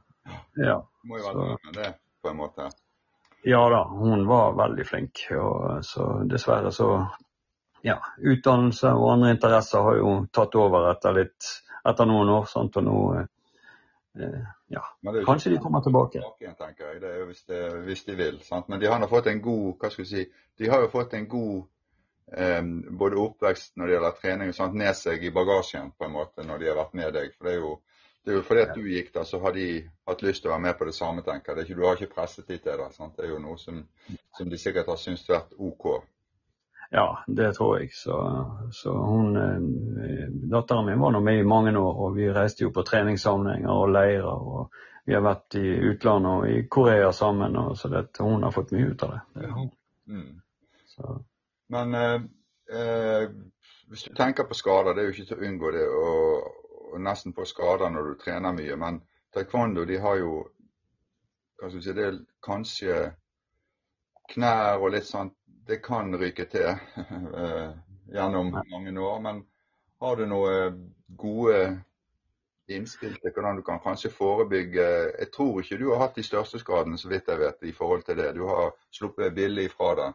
Ja, 0.60 0.77
du 0.84 1.08
må 1.08 1.20
jo 1.20 1.27
være 1.29 1.46
så, 1.48 1.58
med 1.65 1.79
det, 1.79 1.93
på 2.22 2.29
en 2.29 2.38
måte. 2.38 2.70
Ja 3.48 3.62
da, 3.74 3.84
hun 3.88 4.27
var 4.27 4.53
veldig 4.60 4.86
flink. 4.86 5.25
Og, 5.31 5.86
så 5.86 6.13
dessverre 6.29 6.72
så 6.72 6.93
Ja, 7.81 7.96
utdannelse 8.22 8.91
og 8.93 9.08
andre 9.15 9.31
interesser 9.34 9.81
har 9.81 9.96
jo 9.98 10.10
tatt 10.29 10.53
over 10.55 10.91
etter 10.91 11.15
litt 11.17 11.48
etter 11.89 12.05
noen 12.05 12.29
år. 12.29 12.46
Sant? 12.46 12.75
Og 12.77 12.84
nå 12.86 12.98
eh, 13.17 14.43
ja, 14.70 14.84
kanskje 15.25 15.55
de 15.55 15.58
kommer 15.63 15.81
tilbake. 15.81 16.20
tilbake 16.20 16.53
tenker 16.60 16.91
jeg. 16.91 17.01
Det 17.01 17.10
er 17.10 17.20
jo 17.24 17.25
hvis, 17.31 17.43
de, 17.50 17.63
hvis 17.88 18.03
de 18.05 18.15
vil. 18.20 18.38
Sant? 18.46 18.70
Men 18.70 18.84
de 18.84 18.91
har 18.91 19.01
nå 19.01 19.10
fått 19.10 19.31
en 19.31 19.41
god 19.41 19.79
hva 19.79 19.89
skal 19.89 20.05
vi 20.05 20.10
si, 20.12 20.25
de 20.62 20.70
har 20.70 20.84
jo 20.84 20.91
fått 20.93 21.15
en 21.17 21.25
god 21.31 21.63
både 23.00 23.18
oppvekst 23.20 23.74
når 23.75 23.88
det 23.88 23.96
gjelder 23.96 24.20
trening 24.22 24.51
og 24.51 24.56
sånt, 24.56 24.78
med 24.80 24.96
seg 24.96 25.24
i 25.24 25.34
bagasjen 25.36 25.90
på 25.98 26.08
en 26.08 26.13
måte 26.16 26.46
når 26.48 26.62
de 26.62 26.70
har 26.70 26.78
vært 26.80 26.94
med 26.96 27.13
deg. 27.18 27.34
For 27.36 27.48
det 27.48 27.56
er 27.56 27.60
jo, 27.60 27.74
det 28.24 28.32
er 28.32 28.38
jo 28.38 28.46
fordi 28.48 28.62
at 28.63 28.78
du 28.78 28.88
gikk 28.88 29.12
der, 29.16 29.28
så 29.28 29.42
har 29.44 29.58
de 29.58 29.68
hatt 30.08 30.24
lyst 30.24 30.44
til 30.44 30.51
å 30.51 30.54
være 30.54 30.66
med 30.68 30.78
på 30.80 30.88
det 30.88 30.96
samme, 30.96 31.25
tenker 31.28 31.60
jeg. 31.60 31.75
Du 31.75 31.84
har 31.84 32.00
ikke 32.00 32.16
presset 32.16 32.48
de 32.48 32.58
til 32.58 32.80
det. 32.80 32.88
Sant? 32.96 33.18
Det 33.18 33.28
er 33.28 33.34
jo 33.34 33.42
noe 33.44 33.60
som, 33.60 33.84
som 34.38 34.51
de 34.51 34.60
sikkert 34.62 34.92
har 34.94 35.01
syntes 35.01 35.28
vært 35.30 35.56
OK. 35.60 35.90
Ja, 36.94 37.24
det 37.28 37.54
tror 37.56 37.80
jeg. 37.80 37.94
Så, 37.96 38.16
så 38.72 38.92
hun 38.92 39.36
eh, 39.40 40.28
Datteren 40.51 40.86
min 40.86 41.00
var 41.00 41.13
nå 41.16 41.22
med 41.24 41.40
i 41.40 41.48
mange 41.48 41.72
år, 41.80 42.00
og 42.06 42.16
vi 42.18 42.28
reiste 42.32 42.66
jo 42.66 42.74
på 42.75 42.84
treningssamlinger 42.84 43.72
og 43.72 43.94
leirer. 43.96 44.28
og 44.28 44.72
Vi 45.08 45.16
har 45.16 45.24
vært 45.24 45.56
i 45.56 45.68
utlandet 45.92 46.32
og 46.32 46.50
i 46.51 46.66
Korea 46.68 47.12
sammen, 47.16 47.56
og 47.56 47.78
så 47.78 47.88
det, 47.88 48.10
hun 48.20 48.44
har 48.44 48.51
fått 48.51 48.74
mye 48.75 48.92
ut 48.92 49.04
av 49.08 49.13
det. 49.16 49.22
det 49.40 49.51
mm. 50.12 50.42
Så. 50.92 51.16
Men 51.72 51.94
eh, 51.96 52.22
eh, 52.78 53.30
hvis 53.88 54.04
du 54.04 54.16
tenker 54.16 54.48
på 54.48 54.58
skader, 54.58 54.94
det 54.94 55.04
er 55.04 55.10
jo 55.10 55.16
ikke 55.16 55.28
til 55.30 55.40
å 55.40 55.48
unngå 55.48 55.72
det, 55.75 55.86
og, 55.88 56.50
og 56.92 57.04
nesten 57.04 57.36
på 57.36 57.46
skader 57.48 57.92
når 57.92 58.10
du 58.10 58.18
trener 58.24 58.56
mye. 58.56 58.78
Men 58.80 59.00
taekwondo 59.36 59.86
de 59.88 60.00
har 60.04 60.20
jo 60.20 60.34
hva 61.62 61.70
skal 61.70 61.84
si, 61.84 61.94
det 61.94 62.08
er 62.08 62.18
kanskje 62.44 62.96
knær 64.34 64.82
og 64.82 64.96
litt 64.96 65.06
sånt 65.06 65.38
Det 65.68 65.78
kan 65.84 66.10
ryke 66.18 66.48
til 66.50 66.66
eh, 67.42 67.70
gjennom 68.12 68.50
mange 68.72 68.92
år. 69.00 69.20
Men 69.22 69.44
har 70.01 70.16
du 70.18 70.25
noen 70.25 70.80
gode 71.22 71.60
innspill 72.72 73.13
til 73.22 73.34
hvordan 73.36 73.60
du 73.60 73.63
kan 73.68 73.80
kanskje 73.84 74.10
forebygge 74.12 74.88
Jeg 75.20 75.30
tror 75.36 75.62
ikke 75.62 75.78
du 75.78 75.92
har 75.92 76.01
hatt 76.01 76.18
de 76.18 76.25
største 76.25 76.60
skadene, 76.60 76.98
så 76.98 77.12
vidt 77.12 77.30
jeg 77.30 77.40
vet, 77.40 77.63
i 77.70 77.75
forhold 77.78 78.04
til 78.04 78.18
det. 78.18 78.34
Du 78.36 78.48
har 78.50 78.74
sluppet 78.92 79.36
billig 79.36 79.70
fra 79.72 79.94
det. 80.00 80.10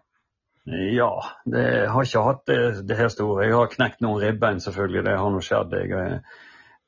Ja, 0.66 1.10
det 1.46 1.64
har 1.92 2.06
ikke 2.06 2.24
hatt 2.26 2.44
det, 2.50 2.58
det 2.88 2.98
her 2.98 3.10
store. 3.12 3.44
Jeg 3.46 3.54
har 3.54 3.70
knekt 3.70 4.00
noen 4.02 4.22
ribbein, 4.22 4.60
selvfølgelig. 4.62 5.04
Det 5.06 5.16
har 5.20 5.30
nå 5.30 5.42
skjedd. 5.44 5.76
Jeg, 5.78 6.20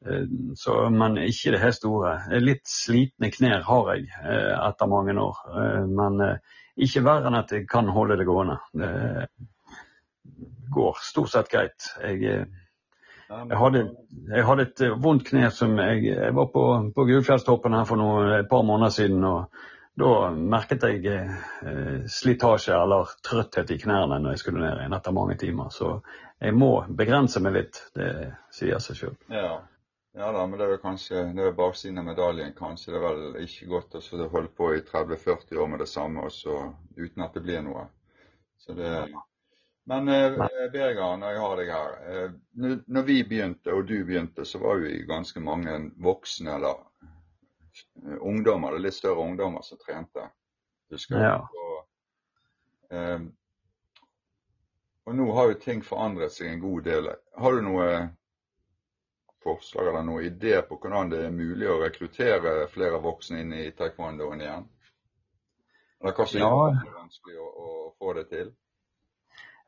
eh, 0.02 0.24
så, 0.58 0.78
men 0.90 1.20
ikke 1.22 1.54
det 1.54 1.62
her 1.62 1.74
store. 1.76 2.14
Litt 2.42 2.66
slitne 2.70 3.30
knær 3.34 3.62
har 3.68 3.92
jeg 3.94 4.08
eh, 4.24 4.54
etter 4.56 4.90
mange 4.90 5.14
år. 5.22 5.44
Eh, 5.54 5.84
men 5.86 6.24
ikke 6.78 7.04
verre 7.06 7.30
enn 7.30 7.38
at 7.38 7.54
jeg 7.54 7.68
kan 7.70 7.90
holde 7.94 8.18
det 8.18 8.26
gående. 8.26 8.58
Det 8.74 9.28
går 10.74 10.98
stort 11.02 11.32
sett 11.32 11.50
greit. 11.52 11.92
Jeg 12.02 12.48
jeg 13.28 13.58
hadde, 13.60 13.80
jeg 14.28 14.44
hadde, 14.48 14.64
et 14.64 14.82
eh, 14.86 14.94
vondt 15.04 15.26
kne 15.28 15.50
som 15.52 15.74
jeg, 15.76 16.04
jeg 16.08 16.34
var 16.36 16.46
på, 16.52 16.62
på 16.96 17.04
Gudfjellstoppen 17.10 17.74
her 17.76 17.84
for 17.88 18.00
noe, 18.00 18.22
et 18.38 18.48
par 18.48 18.64
måneder 18.64 18.94
siden. 18.94 19.24
og 19.24 19.50
Da 19.98 20.30
merket 20.30 20.84
jeg 20.86 21.06
eh, 21.08 22.04
slitasje 22.06 22.76
eller 22.76 23.10
trøtthet 23.26 23.72
i 23.74 23.78
knærne 23.82 24.20
når 24.22 24.36
jeg 24.36 24.42
skulle 24.44 24.62
ned 24.62 24.82
igjen 24.82 24.94
etter 24.94 25.16
mange 25.16 25.34
timer. 25.40 25.72
Så 25.74 25.96
jeg 26.38 26.54
må 26.54 26.70
begrense 27.00 27.42
meg 27.42 27.56
litt. 27.56 27.80
Det 27.98 28.10
sier 28.54 28.78
seg 28.84 29.00
sjøl. 29.00 29.16
Ja. 29.32 29.56
ja. 30.14 30.28
da, 30.36 30.44
men 30.44 30.54
det 30.58 30.66
er 30.66 30.74
vel 30.76 30.82
kanskje 30.84 31.24
det 31.34 31.48
er 31.48 31.56
baksiden 31.58 31.98
av 32.02 32.06
medaljen. 32.12 32.54
Kanskje 32.58 32.94
det 32.94 33.00
er 33.00 33.06
vel 33.08 33.40
ikke 33.46 33.70
godt 33.72 33.98
å 33.98 34.28
holde 34.36 34.52
på 34.60 34.70
i 34.76 34.84
30-40 34.86 35.64
år 35.64 35.72
med 35.72 35.82
det 35.82 35.90
samme 35.90 36.28
også, 36.28 36.60
uten 37.00 37.26
at 37.26 37.34
det 37.34 37.46
blir 37.48 37.64
noe. 37.66 37.88
Så 38.58 38.74
det, 38.78 38.92
men 39.88 40.08
eh, 40.08 40.38
Birger, 40.72 41.16
når 41.16 41.32
jeg 41.32 41.42
har 41.42 41.56
deg 41.58 41.72
her. 41.72 41.98
Eh, 42.12 42.30
når 42.86 43.08
vi 43.08 43.22
begynte, 43.24 43.72
og 43.72 43.86
du 43.88 43.96
begynte, 44.04 44.44
så 44.44 44.60
var 44.62 44.82
vi 44.84 45.00
ganske 45.08 45.40
mange 45.40 45.78
voksne 46.04 46.54
eller 46.58 46.84
ungdommer, 48.20 48.72
det 48.72 48.80
er 48.80 48.86
litt 48.88 48.98
større 48.98 49.24
ungdommer 49.24 49.64
som 49.66 49.80
trente. 49.82 50.28
Husker 50.92 51.20
ja. 51.22 51.34
Og, 51.42 51.80
eh, 52.96 53.20
og 55.08 55.16
nå 55.16 55.26
har 55.36 55.50
jo 55.52 55.58
ting 55.62 55.82
forandret 55.84 56.32
seg 56.32 56.52
en 56.52 56.62
god 56.62 56.86
del. 56.88 57.10
Har 57.40 57.56
du 57.56 57.64
noe 57.64 57.90
forslag 59.44 59.88
eller 59.88 60.04
noen 60.04 60.26
idé 60.28 60.60
på 60.66 60.76
hvordan 60.80 61.12
det 61.12 61.24
er 61.26 61.34
mulig 61.34 61.68
å 61.70 61.78
rekruttere 61.80 62.66
flere 62.72 63.00
voksne 63.02 63.42
inn 63.44 63.54
i 63.56 63.68
taekwondoen 63.76 64.42
igjen? 64.44 64.66
Eller 66.00 66.14
hva 66.14 66.26
som 66.30 66.40
ja. 66.40 66.50
er 66.70 66.96
vanskelig 66.96 67.38
å, 67.42 67.46
å 67.48 67.70
få 67.98 68.14
det 68.18 68.28
til? 68.32 68.50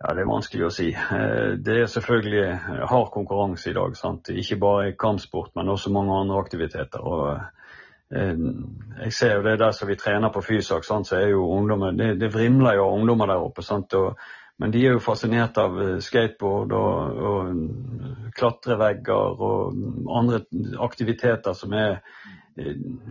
Ja, 0.01 0.15
Det 0.15 0.23
er 0.23 0.31
vanskelig 0.31 0.65
å 0.65 0.73
si. 0.73 0.89
Eh, 0.97 1.57
det 1.61 1.77
er 1.83 1.91
selvfølgelig 1.93 2.45
hard 2.89 3.11
konkurranse 3.13 3.71
i 3.71 3.77
dag. 3.77 3.97
Sant? 3.99 4.31
Ikke 4.33 4.57
bare 4.61 4.91
i 4.91 4.97
kampsport, 4.97 5.53
men 5.59 5.69
også 5.69 5.93
mange 5.93 6.15
andre 6.17 6.39
aktiviteter. 6.41 7.05
Og 7.05 7.27
eh, 7.35 7.75
jeg 8.11 9.13
ser 9.15 9.37
jo 9.37 9.43
det 9.47 9.59
der 9.61 9.71
som 9.71 9.89
vi 9.89 9.95
trener 9.97 10.33
på 10.35 10.43
Fysak, 10.43 10.85
så 10.85 11.03
er 11.17 11.29
jo 11.31 11.47
ungdommer, 11.47 11.95
det, 11.95 12.17
det 12.21 12.33
vrimler 12.35 12.75
jo 12.75 12.89
av 12.89 12.95
ungdommer 12.99 13.31
der 13.31 13.45
oppe. 13.45 13.63
Og, 13.71 14.19
men 14.59 14.73
de 14.75 14.83
er 14.85 14.97
jo 14.97 15.05
fascinert 15.05 15.59
av 15.59 15.79
eh, 15.81 15.99
skateboard 16.03 16.73
og, 16.75 17.23
og 17.31 18.35
klatrevegger 18.37 19.47
og 19.47 19.79
andre 20.11 20.43
aktiviteter 20.83 21.55
som 21.55 21.73
er 21.73 22.01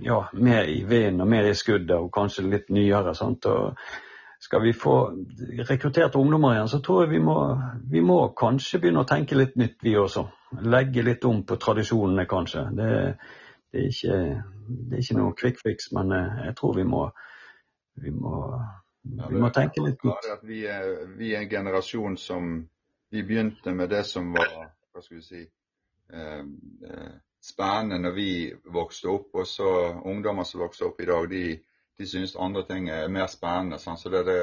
ja, 0.01 0.19
mer 0.33 0.63
i 0.63 0.83
vinden 0.83 1.21
og 1.21 1.27
mer 1.27 1.47
i 1.49 1.55
skuddet 1.57 1.97
og 1.97 2.11
kanskje 2.13 2.47
litt 2.47 2.69
nyere. 2.73 3.15
Sant? 3.15 3.45
Og 3.49 3.75
skal 4.39 4.63
vi 4.63 4.73
få 4.73 4.95
rekruttert 5.69 6.15
ungdommer 6.15 6.55
igjen, 6.55 6.71
så 6.71 6.79
tror 6.83 7.03
jeg 7.03 7.13
vi 7.15 7.23
må, 7.23 7.37
vi 7.91 8.03
må, 8.05 8.21
kanskje 8.37 8.79
begynne 8.79 9.03
å 9.03 9.09
tenke 9.09 9.37
litt 9.37 9.57
nytt, 9.59 9.79
vi 9.83 9.97
også. 9.99 10.27
Legge 10.65 11.03
litt 11.05 11.25
om 11.29 11.43
på 11.45 11.59
tradisjonene, 11.61 12.25
kanskje. 12.29 12.65
Det, 12.77 12.91
det, 13.71 13.79
er, 13.79 13.87
ikke, 13.87 14.17
det 14.67 14.97
er, 14.97 15.03
ikke, 15.03 15.17
noe 15.19 15.35
quick 15.37 15.61
fix, 15.61 15.91
men 15.95 16.11
eh, 16.15 16.41
jeg 16.49 16.57
tror 16.57 16.75
vi 16.77 16.85
må, 16.89 17.05
vi 18.01 18.13
må, 18.15 18.41
vi 19.03 19.41
må 19.41 19.51
tenke 19.55 19.85
litt 19.85 20.03
nytt. 20.05 20.43
Vi 20.43 20.65
er, 20.69 20.91
vi 21.17 21.33
er 21.35 21.45
en 21.45 21.53
generasjon 21.53 22.17
som 22.17 22.59
Vi 23.09 23.23
begynte 23.25 23.71
med 23.73 23.89
det 23.89 24.03
som 24.05 24.27
var 24.35 24.51
hva 24.93 25.01
skal 25.01 25.17
vi 25.17 25.23
si, 25.25 25.39
eh, 26.13 26.43
eh, 26.85 27.13
spennende 27.41 27.97
når 28.03 28.13
vi 28.13 28.33
vokste 28.69 29.09
opp. 29.09 29.31
Og 29.33 29.47
så 29.49 29.69
ungdommer 30.05 30.45
som 30.45 30.61
vokste 30.61 30.85
opp 30.85 31.01
i 31.01 31.07
dag, 31.09 31.25
de 31.31 31.43
de 31.99 32.07
syns 32.07 32.35
andre 32.35 32.63
ting 32.63 32.89
er 32.89 33.11
mer 33.11 33.27
spennende. 33.27 33.79
Sånn. 33.79 33.97
Så 33.99 34.11
det, 34.13 34.23
det, 34.27 34.39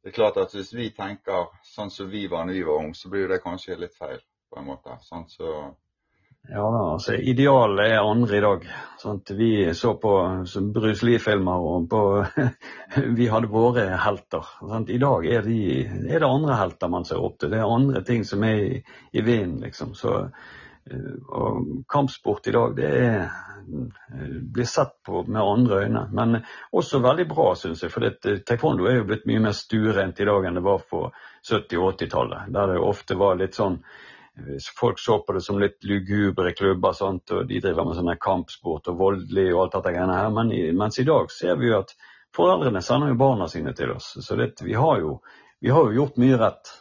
det, 0.00 0.10
er 0.12 0.14
klart 0.14 0.38
at 0.38 0.54
hvis 0.54 0.72
vi 0.76 0.90
tenker 0.94 1.50
sånn 1.66 1.90
som 1.90 2.10
vi 2.12 2.26
var 2.30 2.46
da 2.46 2.54
vi 2.54 2.62
var 2.66 2.84
unge, 2.84 2.94
så 2.94 3.10
blir 3.10 3.26
det 3.30 3.42
kanskje 3.42 3.78
litt 3.80 3.96
feil 3.98 4.20
på 4.50 4.60
en 4.60 4.68
måte. 4.68 4.94
Sånn. 5.08 5.26
Så 5.30 5.50
ja, 6.48 6.92
altså 6.92 7.14
Idealet 7.14 7.92
er 7.92 7.98
andre 8.00 8.36
i 8.36 8.40
dag. 8.40 8.64
Sant? 8.98 9.30
Vi 9.30 9.74
så 9.74 9.94
på 10.00 10.12
Bruce 10.74 11.06
Lee-filmer 11.06 11.66
og 11.66 11.88
på 11.90 12.00
Vi 13.18 13.28
hadde 13.30 13.52
våre 13.52 13.84
helter. 14.02 14.48
Sant? 14.58 14.90
I 14.90 14.98
dag 14.98 15.26
er, 15.26 15.44
de, 15.46 15.60
er, 15.84 16.16
det 16.18 16.26
andre 16.26 16.56
helter 16.58 16.90
man 16.90 17.06
ser 17.08 17.22
opp 17.22 17.38
til. 17.38 17.52
Det 17.52 17.60
er 17.60 17.76
andre 17.76 18.02
ting 18.06 18.24
som 18.26 18.44
er 18.44 18.64
i, 18.64 18.80
i 19.12 19.22
vinden, 19.22 19.60
liksom. 19.66 19.94
Så, 19.94 20.16
eh, 20.90 21.14
og 21.28 21.84
kampsport 21.92 22.50
i 22.50 22.56
dag, 22.56 22.74
det 22.76 22.90
er 22.98 23.22
blir 24.40 24.64
sett 24.64 25.02
på 25.06 25.22
med 25.22 25.42
andre 25.42 25.84
øyne. 25.84 26.08
Men 26.12 26.38
også 26.72 26.98
veldig 26.98 27.26
bra, 27.28 27.52
syns 27.54 27.84
jeg. 27.84 27.92
For 27.92 28.06
taekwondo 28.46 28.88
er 28.88 29.00
jo 29.00 29.08
blitt 29.10 29.28
mye 29.30 29.42
mer 29.44 29.54
stuerent 29.56 30.20
i 30.20 30.26
dag 30.26 30.48
enn 30.48 30.58
det 30.58 30.64
var 30.66 30.82
på 30.90 31.04
70- 31.46 31.76
og 31.78 31.92
80-tallet. 31.94 32.48
Der 32.54 32.72
det 32.72 32.80
ofte 32.82 33.18
var 33.20 33.38
litt 33.38 33.54
sånn 33.54 33.78
Folk 34.78 34.98
så 34.98 35.18
på 35.24 35.34
det 35.36 35.42
som 35.44 35.58
litt 35.60 35.84
lugubre 35.84 36.52
klubber, 36.56 36.92
sant? 36.96 37.30
og 37.30 37.48
de 37.48 37.60
driver 37.60 37.88
med 37.88 37.98
sånne 37.98 38.16
kampsport 38.20 38.88
og 38.92 38.98
voldelig 39.00 39.48
og 39.54 39.64
alt 39.64 39.76
dette 39.78 39.94
greiene 39.96 40.18
her. 40.18 40.30
Men, 40.34 40.52
mens 40.78 40.98
i 40.98 41.06
dag 41.08 41.32
ser 41.34 41.58
vi 41.60 41.70
jo 41.70 41.80
at 41.80 41.94
foreldrene 42.36 42.82
sender 42.84 43.12
jo 43.12 43.18
barna 43.20 43.48
sine 43.48 43.74
til 43.76 43.94
oss. 43.96 44.12
Så 44.20 44.38
det, 44.40 44.52
vi, 44.64 44.74
har 44.78 45.00
jo, 45.02 45.18
vi 45.60 45.72
har 45.74 45.88
jo 45.88 45.98
gjort 46.02 46.20
mye 46.22 46.38
rett. 46.40 46.72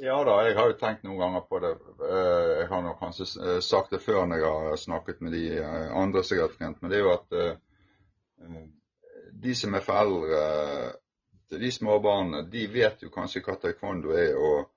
Ja 0.00 0.24
da, 0.24 0.36
jeg 0.46 0.54
har 0.54 0.68
jo 0.70 0.76
tenkt 0.78 1.02
noen 1.02 1.18
ganger 1.18 1.42
på 1.50 1.58
det. 1.62 1.72
Eh, 2.06 2.50
jeg 2.60 2.66
har 2.70 2.82
nok 2.84 3.00
kanskje 3.00 3.26
eh, 3.42 3.58
sagt 3.64 3.90
det 3.90 3.98
før 4.04 4.28
når 4.30 4.42
jeg 4.44 4.52
har 4.68 4.78
snakket 4.78 5.24
med 5.26 5.34
de 5.34 5.42
eh, 5.58 5.88
andre 5.98 6.22
som 6.22 6.38
jeg 6.38 6.44
har 6.44 6.54
trent, 6.54 6.78
men 6.80 6.92
det 6.92 7.00
er 7.00 7.06
jo 7.06 7.16
at 7.16 7.38
de 9.38 9.54
som 9.58 9.74
er 9.74 9.82
foreldre 9.82 10.42
til 11.50 11.62
de 11.64 11.70
små 11.74 11.96
barna, 12.02 12.42
de 12.46 12.66
vet 12.70 13.02
jo 13.02 13.10
kanskje 13.10 13.42
hva 13.42 13.56
taekwondo 13.58 14.14
er. 14.14 14.36
Og 14.38 14.68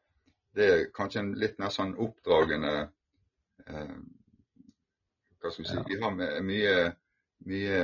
det 0.55 0.67
er 0.67 0.87
kanskje 0.95 1.21
en 1.23 1.33
litt 1.39 1.59
mer 1.59 1.71
sånn 1.71 1.93
oppdragende 2.01 2.73
Hva 5.39 5.51
skal 5.51 5.63
vi 5.63 5.69
si 5.69 5.83
Vi 5.87 5.99
har 6.01 6.11
mye, 6.43 6.75
mye 7.47 7.81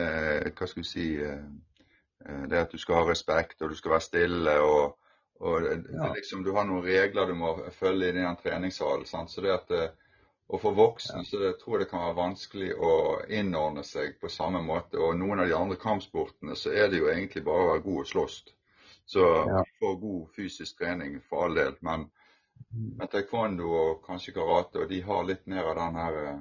Hva 0.52 0.68
skal 0.68 0.82
vi 0.82 0.88
si 0.90 1.08
Det 1.18 2.60
at 2.60 2.74
du 2.74 2.80
skal 2.82 3.00
ha 3.00 3.06
respekt, 3.08 3.62
og 3.62 3.72
du 3.72 3.78
skal 3.80 3.94
være 3.96 4.08
stille. 4.10 4.56
og 4.60 4.98
og 5.40 5.62
det, 5.62 5.86
ja. 5.94 6.14
liksom, 6.14 6.44
Du 6.44 6.52
har 6.52 6.66
noen 6.66 6.84
regler 6.86 7.30
du 7.30 7.36
må 7.38 7.54
følge 7.78 8.10
i 8.10 8.16
den 8.16 8.38
treningssalen. 8.42 9.06
Sant? 9.06 9.32
Så 9.32 9.42
det 9.46 9.54
at, 9.54 9.72
eh, 9.72 9.90
og 10.48 10.62
For 10.62 10.74
voksne 10.74 11.22
ja. 11.22 11.28
så 11.28 11.40
det, 11.42 11.54
tror 11.60 11.78
jeg 11.78 11.86
det 11.86 11.90
kan 11.92 12.06
være 12.06 12.18
vanskelig 12.22 12.70
å 12.74 12.94
innordne 13.28 13.84
seg 13.84 14.16
på 14.22 14.32
samme 14.32 14.62
måte. 14.64 14.98
Og 14.98 15.18
noen 15.20 15.44
av 15.44 15.50
de 15.50 15.56
andre 15.58 15.78
kampsportene 15.82 16.56
så 16.56 16.72
er 16.72 16.88
det 16.90 17.02
jo 17.02 17.10
egentlig 17.12 17.44
bare 17.46 17.66
å 17.66 17.72
være 17.74 17.84
god 17.86 18.00
og 18.04 18.12
slåss. 18.14 18.38
Så 19.08 19.26
ja. 19.52 19.64
får 19.80 20.00
god 20.02 20.24
fysisk 20.36 20.80
trening 20.80 21.20
for 21.30 21.48
all 21.48 21.60
del. 21.60 21.76
Men. 21.82 22.10
Men 22.70 23.10
taekwondo 23.12 23.72
og 23.74 24.06
kanskje 24.06 24.36
karate 24.36 24.84
og 24.84 24.90
de 24.90 25.02
har 25.06 25.28
litt 25.28 25.46
mer 25.50 25.72
av 25.72 25.76
den 25.80 26.00
her 26.02 26.22
eh, 26.24 26.40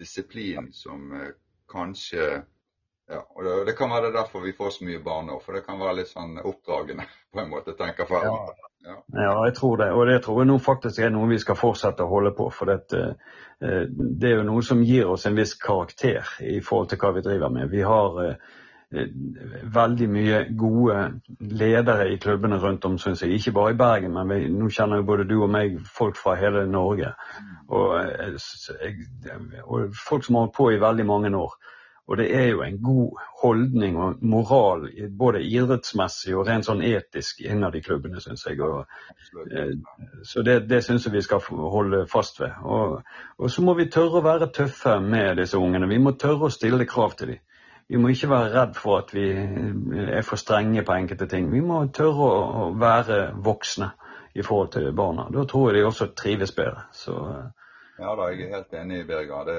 disiplinen 0.00 0.72
som 0.72 1.12
eh, 1.12 1.32
kanskje 1.70 2.44
ja, 3.06 3.20
og 3.20 3.66
det, 3.66 3.74
kan 3.76 3.90
være 3.92 4.14
derfor 4.14 4.40
vi 4.40 4.54
får 4.56 4.70
så 4.70 4.84
mye 4.88 5.00
barn 5.04 5.26
nå, 5.28 5.36
for 5.44 5.52
det 5.52 5.66
kan 5.66 5.76
være 5.76 5.98
litt 5.98 6.08
sånn 6.08 6.38
oppdragende 6.40 7.04
på 7.32 7.42
en 7.42 7.50
måte, 7.50 7.74
tenker 7.76 8.08
foreldre. 8.08 8.56
Ja. 8.84 8.96
ja. 9.12 9.34
jeg 9.44 9.56
tror 9.58 9.76
det. 9.82 9.90
Og 9.92 10.06
det 10.08 10.22
tror 10.24 10.40
jeg 10.40 10.48
nå 10.48 10.56
faktisk 10.64 11.02
er 11.04 11.12
noe 11.12 11.28
vi 11.28 11.40
skal 11.42 11.58
fortsette 11.60 12.06
å 12.06 12.08
holde 12.08 12.32
på. 12.38 12.48
For 12.48 12.72
det, 12.72 12.78
eh, 12.96 13.84
det 13.92 14.30
er 14.30 14.38
jo 14.38 14.46
noe 14.48 14.64
som 14.64 14.80
gir 14.88 15.12
oss 15.12 15.28
en 15.28 15.36
viss 15.36 15.52
karakter 15.60 16.32
i 16.40 16.62
forhold 16.64 16.94
til 16.94 17.02
hva 17.04 17.12
vi 17.18 17.26
driver 17.28 17.52
med. 17.52 17.68
Vi 17.72 17.84
har 17.84 18.38
veldig 19.74 20.08
mye 20.10 20.40
gode 20.58 20.96
ledere 21.40 22.08
i 22.12 22.18
klubbene 22.20 22.58
rundt 22.62 22.84
om, 22.84 22.98
syns 22.98 23.22
jeg. 23.22 23.34
Ikke 23.34 23.52
bare 23.52 23.74
i 23.74 23.78
Bergen, 23.78 24.14
men 24.14 24.30
vi, 24.30 24.48
nå 24.52 24.70
kjenner 24.70 25.00
jo 25.00 25.08
både 25.08 25.28
du 25.28 25.36
og 25.42 25.50
meg 25.50 25.78
folk 25.96 26.18
fra 26.20 26.36
hele 26.38 26.66
Norge. 26.70 27.14
Og, 27.68 27.96
eh, 28.00 29.62
og 29.64 29.96
folk 30.08 30.24
som 30.24 30.36
har 30.36 30.46
holdt 30.46 30.56
på 30.56 30.70
i 30.72 30.82
veldig 30.82 31.06
mange 31.06 31.36
år. 31.36 31.56
Og 32.06 32.16
det 32.20 32.26
er 32.36 32.48
jo 32.50 32.62
en 32.62 32.82
god 32.82 33.20
holdning 33.42 33.96
og 33.96 34.18
moral 34.20 34.82
både 35.18 35.40
idrettsmessig 35.48 36.34
og 36.36 36.44
rent 36.48 36.66
sånn 36.66 36.82
etisk 36.84 37.40
innad 37.40 37.78
i 37.78 37.80
klubbene, 37.84 38.20
syns 38.20 38.44
jeg. 38.44 38.60
Og, 38.60 38.84
eh, 39.48 39.72
så 40.28 40.44
det, 40.44 40.58
det 40.68 40.82
syns 40.84 41.06
jeg 41.08 41.14
vi 41.14 41.24
skal 41.24 41.40
holde 41.48 42.04
fast 42.12 42.42
ved. 42.42 42.52
Og, 42.60 43.00
og, 43.38 43.48
så 43.50 43.64
må 43.64 43.74
vi 43.78 43.88
tørre 43.88 44.20
å 44.20 44.26
være 44.26 44.52
tøffe 44.52 44.98
med 45.00 45.40
disse 45.40 45.58
ungene. 45.58 45.88
Vi 45.88 46.02
må 46.02 46.12
tørre 46.20 46.50
å 46.50 46.52
stille 46.52 46.84
krav 46.88 47.16
til 47.16 47.34
dem. 47.34 47.42
Vi 47.88 48.00
må 48.00 48.08
ikke 48.08 48.30
være 48.30 48.52
redd 48.54 48.78
for 48.80 49.02
at 49.02 49.12
vi 49.14 49.26
er 49.30 50.24
for 50.24 50.40
strenge 50.40 50.84
på 50.84 50.96
enkelte 50.96 51.28
ting. 51.28 51.50
Vi 51.52 51.60
må 51.60 51.82
tørre 51.92 52.28
å 52.30 52.68
være 52.80 53.18
voksne 53.44 53.90
i 54.34 54.42
forhold 54.42 54.72
til 54.74 54.92
barna. 54.96 55.28
Da 55.30 55.44
tror 55.48 55.70
jeg 55.70 55.80
de 55.82 55.88
også 55.88 56.08
trives 56.16 56.54
bedre. 56.56 56.86
Så, 56.92 57.14
ja 58.00 58.14
da, 58.16 58.30
jeg 58.32 58.48
er 58.48 58.56
helt 58.56 58.78
enig, 58.80 59.02
Birger. 59.06 59.50
Det, 59.50 59.58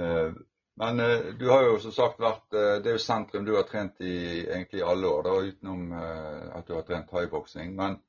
eh, 0.00 0.32
men 0.80 1.00
eh, 1.04 1.32
du 1.38 1.48
har 1.50 1.66
jo 1.68 1.78
som 1.82 1.92
sagt 1.92 2.22
vært 2.22 2.56
eh, 2.56 2.78
Det 2.80 2.90
er 2.90 2.96
jo 2.96 3.04
sentrum 3.04 3.44
du 3.44 3.52
har 3.56 3.68
trent 3.68 4.00
i 4.00 4.16
egentlig 4.46 4.82
alle 4.82 5.08
år, 5.12 5.26
da, 5.28 5.36
utenom 5.50 5.92
eh, 5.92 6.46
at 6.56 6.66
du 6.66 6.74
har 6.78 6.86
trent 6.88 7.10
thaiboksing. 7.12 7.74
Men 7.76 8.00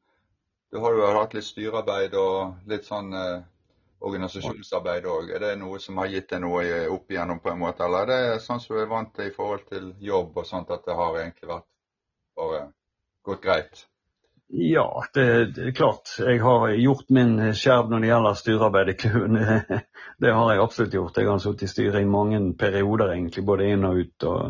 du 0.71 0.79
har 0.79 0.95
jo 0.95 1.09
hatt 1.19 1.35
litt 1.35 1.49
styrearbeid 1.49 2.15
og 2.15 2.71
litt 2.71 2.87
sånn 2.87 3.11
eh, 3.11 3.41
organisasjonsarbeid 4.01 5.05
òg. 5.05 5.29
Er 5.35 5.43
det 5.43 5.51
noe 5.61 5.79
som 5.79 5.99
har 6.01 6.09
gitt 6.09 6.31
deg 6.31 6.41
noe 6.43 6.63
opp 6.89 7.11
igjennom, 7.11 7.39
på 7.43 7.51
en 7.53 7.61
måte, 7.61 7.85
eller 7.85 8.09
er 8.09 8.11
det 8.33 8.41
sånn 8.45 8.61
som 8.63 8.75
du 8.75 8.81
er 8.81 8.89
vant 8.89 9.13
til 9.15 9.29
i 9.29 9.35
forhold 9.35 9.67
til 9.69 9.93
jobb 10.01 10.41
og 10.41 10.47
sånt, 10.47 10.73
at 10.73 10.85
det 10.87 10.97
har 10.97 11.21
egentlig 11.21 11.51
vært 11.51 11.67
bare 12.37 12.61
gått 13.27 13.43
greit? 13.43 13.85
Ja, 14.53 15.03
det, 15.13 15.45
det, 15.55 15.67
er 15.67 15.71
klart. 15.71 16.09
Jeg 16.19 16.41
har 16.43 16.69
gjort 16.75 17.09
min 17.13 17.37
skjerv 17.55 17.91
når 17.91 18.01
det 18.03 18.09
gjelder 18.09 18.39
styrearbeid 18.39 18.89
i 18.91 18.95
klubben. 18.99 19.37
Det 20.21 20.33
har 20.35 20.49
jeg 20.51 20.61
absolutt 20.61 20.93
gjort. 20.93 21.17
Jeg 21.17 21.29
har 21.29 21.39
sittet 21.41 21.63
i 21.65 21.69
styret 21.71 22.03
i 22.03 22.09
mange 22.09 22.41
perioder, 22.59 23.13
egentlig, 23.15 23.45
både 23.47 23.69
inn 23.71 23.87
og 23.87 24.01
ut. 24.03 24.25
og 24.27 24.41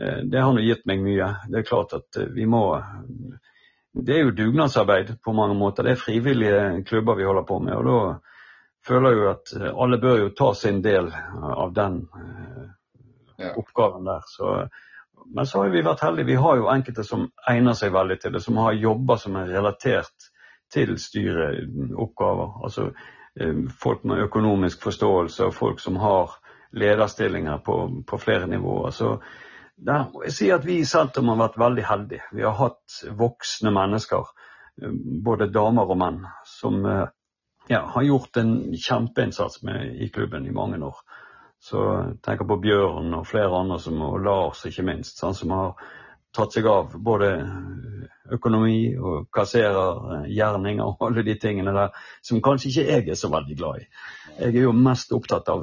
eh, 0.00 0.22
Det 0.24 0.40
har 0.40 0.54
nå 0.56 0.64
gitt 0.64 0.86
meg 0.88 1.04
mye. 1.04 1.28
Det 1.52 1.60
er 1.60 1.68
klart 1.68 1.92
at 1.98 2.18
eh, 2.18 2.30
vi 2.32 2.46
må 2.48 2.62
Det 3.92 4.16
er 4.16 4.24
jo 4.24 4.32
dugnadsarbeid 4.40 5.12
på 5.22 5.36
mange 5.36 5.54
måter. 5.54 5.84
Det 5.84 5.92
er 5.92 6.00
frivillige 6.00 6.64
klubber 6.88 7.20
vi 7.20 7.28
holder 7.28 7.46
på 7.46 7.60
med. 7.60 7.76
og 7.76 7.84
da 7.86 8.00
føler 8.86 9.16
jo 9.16 9.30
at 9.34 9.54
eh, 9.58 9.70
alle 9.72 10.00
bør 10.02 10.24
jo 10.24 10.34
ta 10.38 10.52
sin 10.54 10.82
del 10.84 11.10
av 11.42 11.72
den 11.74 12.02
ja. 13.36 13.52
oppgaven 13.54 14.06
der. 14.06 14.22
Så 14.26 14.68
men 15.34 15.46
så 15.46 15.62
har 15.62 15.68
vi 15.68 15.82
vært 15.82 16.04
heldige. 16.04 16.26
Vi 16.26 16.38
har 16.40 16.56
jo 16.56 16.70
enkelte 16.70 17.04
som 17.04 17.26
egner 17.50 17.74
seg 17.74 17.94
veldig 17.94 18.18
til 18.22 18.34
det, 18.36 18.42
som 18.44 18.58
har 18.62 18.76
jobber 18.78 19.18
som 19.20 19.36
er 19.40 19.50
relatert 19.50 20.28
til 20.72 20.96
styreoppgaver. 21.00 22.60
Altså 22.64 22.90
eh, 23.40 23.64
folk 23.80 24.04
med 24.04 24.22
økonomisk 24.26 24.86
forståelse 24.86 25.48
og 25.48 25.54
folk 25.54 25.82
som 25.82 25.98
har 26.02 26.36
lederstillinger 26.76 27.58
på, 27.66 27.76
på 28.06 28.18
flere 28.18 28.46
nivåer. 28.50 28.94
Så 28.94 29.16
der 29.76 30.08
jeg 30.24 30.32
si 30.32 30.50
at 30.54 30.66
vi 30.66 30.80
i 30.80 30.88
sentrum 30.88 31.30
har 31.32 31.42
vært 31.42 31.60
veldig 31.60 31.84
heldige. 31.84 32.24
Vi 32.32 32.44
har 32.46 32.56
hatt 32.56 33.00
voksne 33.18 33.72
mennesker, 33.74 34.30
eh, 34.82 34.96
både 35.24 35.50
damer 35.52 35.90
og 35.90 36.00
menn, 36.00 36.22
som 36.46 36.84
eh, 36.86 37.06
ja, 37.68 37.82
har 37.94 38.02
gjort 38.02 38.36
en 38.36 38.56
kjempeinnsats 38.76 39.62
med, 39.62 39.96
i 39.96 40.08
klubben 40.08 40.46
i 40.46 40.54
mange 40.54 40.80
år. 40.84 40.96
Så 41.58 41.82
jeg 41.82 42.18
tenker 42.22 42.46
på 42.46 42.60
Bjørn 42.62 43.14
og 43.16 43.26
flere 43.26 43.54
andre, 43.58 43.78
som, 43.82 44.00
og 44.06 44.20
Lars 44.22 44.64
ikke 44.68 44.84
minst, 44.86 45.18
sånn, 45.18 45.34
som 45.34 45.54
har 45.56 45.72
tatt 46.36 46.52
seg 46.52 46.66
av 46.68 46.92
både 47.00 47.30
økonomi 48.36 48.80
og 48.98 49.28
kasserer, 49.34 50.26
gjerninger 50.28 50.84
og 50.84 51.04
alle 51.06 51.24
de 51.26 51.36
tingene 51.40 51.72
der 51.74 51.94
som 52.24 52.42
kanskje 52.44 52.72
ikke 52.72 52.84
jeg 52.90 53.12
er 53.14 53.18
så 53.18 53.30
veldig 53.32 53.56
glad 53.58 53.84
i. 53.84 53.86
Jeg 54.36 54.52
er 54.52 54.66
jo 54.66 54.72
mest 54.76 55.14
opptatt 55.16 55.48
av 55.48 55.62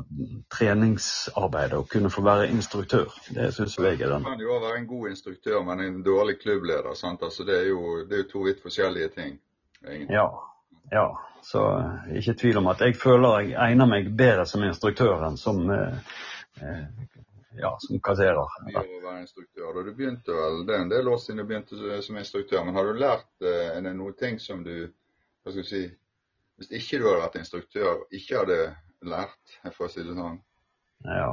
treningsarbeidet 0.55 1.77
og 1.77 1.89
kunne 1.91 2.09
få 2.13 2.23
være 2.25 2.47
instruktør. 2.49 3.11
Det 3.35 3.51
syns 3.53 3.77
jeg 3.77 3.99
er 3.99 4.15
den. 4.15 4.23
Du 4.25 4.31
kan 4.31 4.41
jo 4.41 4.57
være 4.63 4.79
en 4.79 4.87
god 4.89 5.09
instruktør, 5.11 5.59
men 5.67 5.83
en 5.83 5.99
dårlig 6.05 6.39
klubbleder. 6.41 6.89
Altså, 6.89 7.45
det, 7.45 7.59
er 7.59 7.69
jo, 7.69 8.01
det 8.07 8.17
er 8.17 8.25
jo 8.25 8.31
to 8.31 8.47
vidt 8.47 8.63
forskjellige 8.63 9.13
ting. 9.19 9.37
Egentlig. 9.83 10.15
Ja, 10.15 10.27
ja. 10.95 11.07
Så 11.43 11.61
ikke 12.15 12.37
tvil 12.39 12.57
om 12.61 12.69
at 12.71 12.81
jeg 12.85 12.95
føler 12.95 13.39
jeg 13.43 13.57
egner 13.59 13.89
meg 13.89 14.11
bedre 14.17 14.45
som 14.47 14.63
instruktør 14.63 15.25
enn 15.27 15.37
som, 15.37 15.63
eh, 15.71 16.21
eh 16.61 16.85
ja, 17.59 17.75
som 17.79 17.99
kasserer. 18.01 18.53
Mye 18.65 18.81
å 18.81 19.01
være 19.03 19.19
instruktør. 19.21 19.83
Du 19.85 19.91
begynte 19.93 20.33
vel, 20.33 20.63
Det 20.65 20.75
er 20.75 20.81
en 20.81 20.89
del 20.89 21.07
år 21.07 21.19
siden 21.21 21.43
du 21.43 21.49
begynte 21.49 22.01
som 22.01 22.17
instruktør, 22.17 22.63
men 22.65 22.75
har 22.75 22.87
du 22.87 22.93
lært 22.97 23.27
eh, 23.45 23.75
er 23.77 23.81
det 23.81 23.93
noen 23.97 24.15
ting 24.17 24.39
som 24.39 24.63
du 24.63 24.87
hva 25.43 25.51
skal 25.51 25.67
si, 25.67 25.83
Hvis 26.57 26.69
ikke 26.71 26.99
du 27.01 27.07
hadde 27.09 27.21
vært 27.23 27.35
instruktør, 27.41 28.01
ikke 28.13 28.39
hadde 28.39 28.57
lært, 29.09 29.55
for 29.73 29.87
å 29.87 29.91
si 29.91 30.03
det 30.05 30.13
sånn? 30.15 30.37
Ja. 31.03 31.31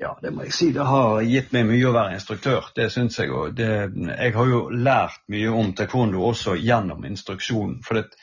Ja, 0.00 0.14
det 0.22 0.32
må 0.32 0.44
jeg 0.44 0.54
si. 0.56 0.70
Det 0.72 0.84
har 0.84 1.20
gitt 1.24 1.52
meg 1.52 1.66
mye 1.68 1.88
å 1.88 1.92
være 1.94 2.16
instruktør. 2.16 2.70
Det 2.76 2.88
syns 2.92 3.18
jeg 3.20 3.32
òg. 3.32 3.60
Jeg 3.60 4.32
har 4.34 4.48
jo 4.50 4.62
lært 4.72 5.22
mye 5.32 5.52
om 5.52 5.70
taekwondo 5.76 6.24
også 6.26 6.56
gjennom 6.56 7.04
instruksjon. 7.08 7.78
For 7.86 8.00
det, 8.00 8.16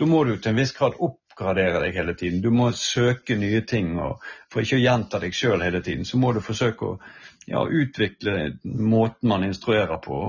da 0.00 0.06
må 0.08 0.22
du 0.24 0.36
til 0.38 0.54
en 0.54 0.60
viss 0.60 0.72
grad 0.72 0.96
oppgradere 0.96 1.82
deg 1.82 1.96
hele 1.98 2.14
tiden. 2.16 2.40
Du 2.40 2.48
må 2.54 2.70
søke 2.76 3.36
nye 3.36 3.60
ting. 3.68 3.98
og 4.00 4.22
For 4.48 4.64
ikke 4.64 4.78
å 4.78 4.84
gjenta 4.84 5.20
deg 5.20 5.36
sjøl 5.36 5.60
hele 5.60 5.82
tiden, 5.84 6.06
så 6.08 6.16
må 6.16 6.32
du 6.32 6.40
forsøke 6.40 6.88
å 6.88 6.94
ja, 7.44 7.60
utvikle 7.60 8.54
måten 8.64 9.28
man 9.28 9.44
instruerer 9.44 10.00
på. 10.00 10.22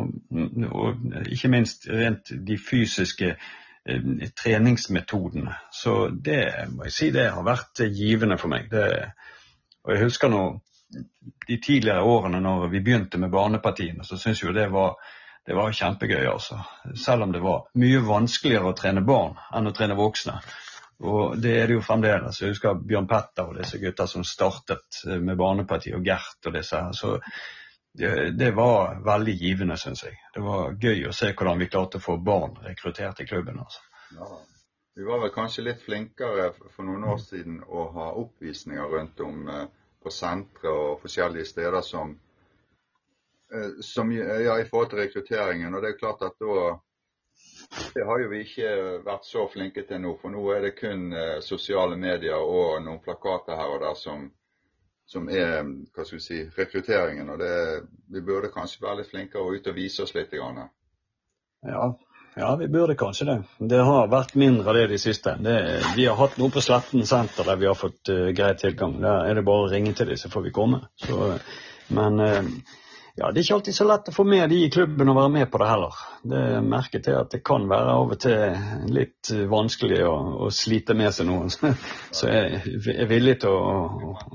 Og 0.67 1.05
ikke 1.23 1.53
minst 1.53 1.87
rent 1.87 2.33
de 2.35 2.57
fysiske 2.59 3.31
eh, 3.31 4.11
treningsmetodene. 4.43 5.55
Så 5.71 6.09
det 6.11 6.43
må 6.75 6.89
jeg 6.89 6.97
si 6.97 7.09
det 7.15 7.29
har 7.31 7.47
vært 7.47 7.85
givende 7.95 8.39
for 8.41 8.51
meg. 8.51 8.67
Det, 8.73 9.07
og 9.85 9.95
jeg 9.95 10.03
husker 10.03 10.35
nå 10.35 10.43
de 11.47 11.57
tidligere 11.63 12.03
årene 12.03 12.43
når 12.43 12.67
vi 12.75 12.83
begynte 12.83 13.19
med 13.23 13.31
barnepartiene, 13.31 14.03
så 14.03 14.19
syns 14.19 14.43
jeg 14.43 14.55
det 14.57 14.67
var 14.75 14.99
det 15.45 15.55
var 15.57 15.71
kjempegøy, 15.73 16.25
altså. 16.29 16.59
Selv 16.95 17.23
om 17.23 17.31
det 17.31 17.41
var 17.41 17.65
mye 17.81 18.01
vanskeligere 18.05 18.69
å 18.71 18.75
trene 18.77 19.01
barn 19.05 19.39
enn 19.57 19.69
å 19.69 19.73
trene 19.75 19.97
voksne. 19.97 20.37
Og 21.01 21.39
det 21.41 21.55
er 21.57 21.67
det 21.67 21.79
jo 21.79 21.85
fremdeles. 21.85 22.41
Jeg 22.41 22.53
husker 22.53 22.77
Bjørn 22.77 23.09
Petter 23.09 23.49
og 23.49 23.57
disse 23.57 23.79
gutta 23.81 24.05
som 24.07 24.25
startet 24.27 25.01
med 25.09 25.39
Barnepartiet, 25.39 25.97
og 25.97 26.05
Gert 26.05 26.45
og 26.45 26.53
disse 26.53 26.77
her. 26.77 26.93
Så 26.93 27.15
det, 27.97 28.51
var 28.55 29.01
veldig 29.05 29.33
givende, 29.33 29.79
syns 29.81 30.05
jeg. 30.05 30.19
Det 30.35 30.45
var 30.45 30.77
gøy 30.77 31.07
å 31.09 31.15
se 31.15 31.33
hvordan 31.33 31.59
vi 31.59 31.71
klarte 31.73 31.97
å 31.97 32.05
få 32.05 32.19
barn 32.21 32.59
rekruttert 32.61 33.23
i 33.25 33.27
klubben. 33.27 33.59
altså. 33.59 33.81
Ja. 34.19 34.29
Vi 34.95 35.07
var 35.07 35.23
vel 35.23 35.33
kanskje 35.33 35.65
litt 35.65 35.81
flinkere 35.81 36.51
for 36.75 36.85
noen 36.85 37.07
år 37.09 37.17
siden 37.23 37.63
å 37.65 37.87
ha 37.95 38.11
oppvisninger 38.21 38.93
rundt 38.93 39.23
om 39.25 39.47
eh, 39.49 39.69
på 40.03 40.11
sentre 40.13 40.69
og 40.69 40.99
forskjellige 41.01 41.47
steder 41.49 41.81
som 41.87 42.13
Eh, 42.13 42.30
som, 43.81 44.11
ja, 44.11 44.59
i 44.59 44.65
forhold 44.65 44.89
til 44.89 44.99
rekrutteringen. 44.99 45.73
Og 45.75 45.83
det 45.83 45.93
er 45.93 45.99
klart 45.99 46.23
at 46.27 46.37
da 46.39 46.79
Det 47.95 48.03
har 48.05 48.19
jo 48.19 48.29
vi 48.29 48.41
ikke 48.43 48.69
vært 49.05 49.25
så 49.25 49.45
flinke 49.47 49.83
til 49.87 50.01
nå. 50.03 50.17
For 50.21 50.33
nå 50.33 50.41
er 50.51 50.65
det 50.65 50.75
kun 50.75 51.13
eh, 51.13 51.39
sosiale 51.39 51.95
medier 51.95 52.35
og 52.35 52.81
noen 52.83 52.99
plakater 53.03 53.55
her 53.55 53.75
og 53.75 53.81
der 53.83 53.95
som, 53.95 54.25
som 55.07 55.29
er 55.29 55.63
hva 55.63 56.03
skal 56.03 56.17
vi 56.17 56.23
si, 56.25 56.41
rekrutteringen. 56.57 57.29
Og 57.31 57.39
det, 57.39 57.55
vi 58.11 58.23
burde 58.27 58.51
kanskje 58.51 58.83
være 58.83 59.01
litt 59.01 59.11
flinkere 59.11 59.43
og 59.45 59.55
ut 59.55 59.71
og 59.71 59.77
vise 59.77 60.03
oss 60.03 60.15
litt. 60.17 60.35
Grann. 60.35 60.67
Ja, 61.63 61.93
ja, 62.35 62.55
vi 62.55 62.67
burde 62.67 62.95
kanskje 62.95 63.25
det. 63.25 63.37
Det 63.59 63.79
har 63.83 64.07
vært 64.07 64.35
mindre 64.39 64.69
av 64.71 64.77
det 64.79 64.87
de 64.93 64.99
siste. 64.99 65.35
Det, 65.39 65.55
vi 65.95 66.05
har 66.07 66.15
hatt 66.15 66.37
noe 66.39 66.51
på 66.51 66.63
Sletten 66.63 67.03
senter 67.07 67.47
der 67.47 67.59
vi 67.59 67.67
har 67.67 67.75
fått 67.75 68.11
uh, 68.11 68.29
grei 68.35 68.53
tilgang. 68.59 68.95
Der 69.03 69.27
er 69.27 69.35
det 69.35 69.43
bare 69.47 69.65
å 69.65 69.71
ringe 69.71 69.91
til 69.97 70.07
dem, 70.11 70.19
så 70.19 70.31
får 70.31 70.47
vi 70.47 70.53
komme. 70.55 70.79
Så, 71.03 71.33
men 71.91 72.23
uh, 72.23 72.47
ja, 73.15 73.31
det 73.31 73.39
er 73.39 73.43
ikke 73.43 73.55
alltid 73.59 73.75
så 73.75 73.87
lett 73.87 74.09
å 74.09 74.13
få 74.15 74.23
med 74.27 74.49
de 74.49 74.59
i 74.65 74.69
klubben 74.71 75.09
og 75.11 75.17
være 75.17 75.31
med 75.33 75.49
på 75.51 75.59
det 75.61 75.69
heller. 75.69 75.97
Det 76.31 76.41
er 76.55 76.61
merket 76.65 77.03
til 77.07 77.17
at 77.19 77.31
det 77.33 77.41
kan 77.45 77.65
være 77.69 77.95
av 77.95 78.13
og 78.13 78.19
til 78.23 78.93
litt 78.95 79.31
vanskelig 79.51 80.03
å, 80.07 80.13
å 80.45 80.51
slite 80.55 80.95
med 80.97 81.11
seg 81.15 81.27
noen. 81.27 81.51
Så 82.17 82.29
jeg 82.31 82.61
er 82.95 83.09
villig 83.11 83.41
til 83.43 83.51
å, 83.51 83.65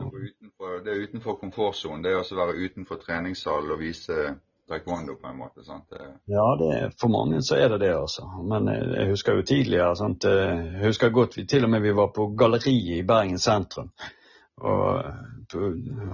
å 0.06 0.74
Det 0.84 0.92
er 0.92 1.06
utenfor 1.06 1.38
komfortsonen. 1.40 2.02
Det 2.04 2.12
er 2.12 2.20
også 2.20 2.36
å 2.36 2.42
være 2.42 2.66
utenfor 2.66 3.00
treningssalen 3.00 3.72
og 3.72 3.80
vise 3.80 4.26
taekwondo 4.68 5.16
på 5.22 5.30
en 5.30 5.38
måte. 5.38 5.64
sant? 5.64 5.96
Ja, 6.26 6.46
det, 6.60 6.92
for 7.00 7.08
mange 7.08 7.40
så 7.42 7.56
er 7.56 7.70
det 7.72 7.80
det, 7.86 7.94
altså. 7.96 8.26
Men 8.44 8.68
jeg 8.68 9.08
husker 9.12 9.38
jo 9.38 9.46
tidligere. 9.46 9.96
sant? 9.96 10.26
Jeg 10.26 10.84
husker 10.84 11.14
godt 11.14 11.38
til 11.48 11.64
og 11.64 11.70
med 11.72 11.82
vi 11.86 11.96
var 11.96 12.12
på 12.14 12.28
galleriet 12.38 13.00
i 13.00 13.06
Bergen 13.06 13.38
sentrum. 13.38 13.92
Og 14.56 15.04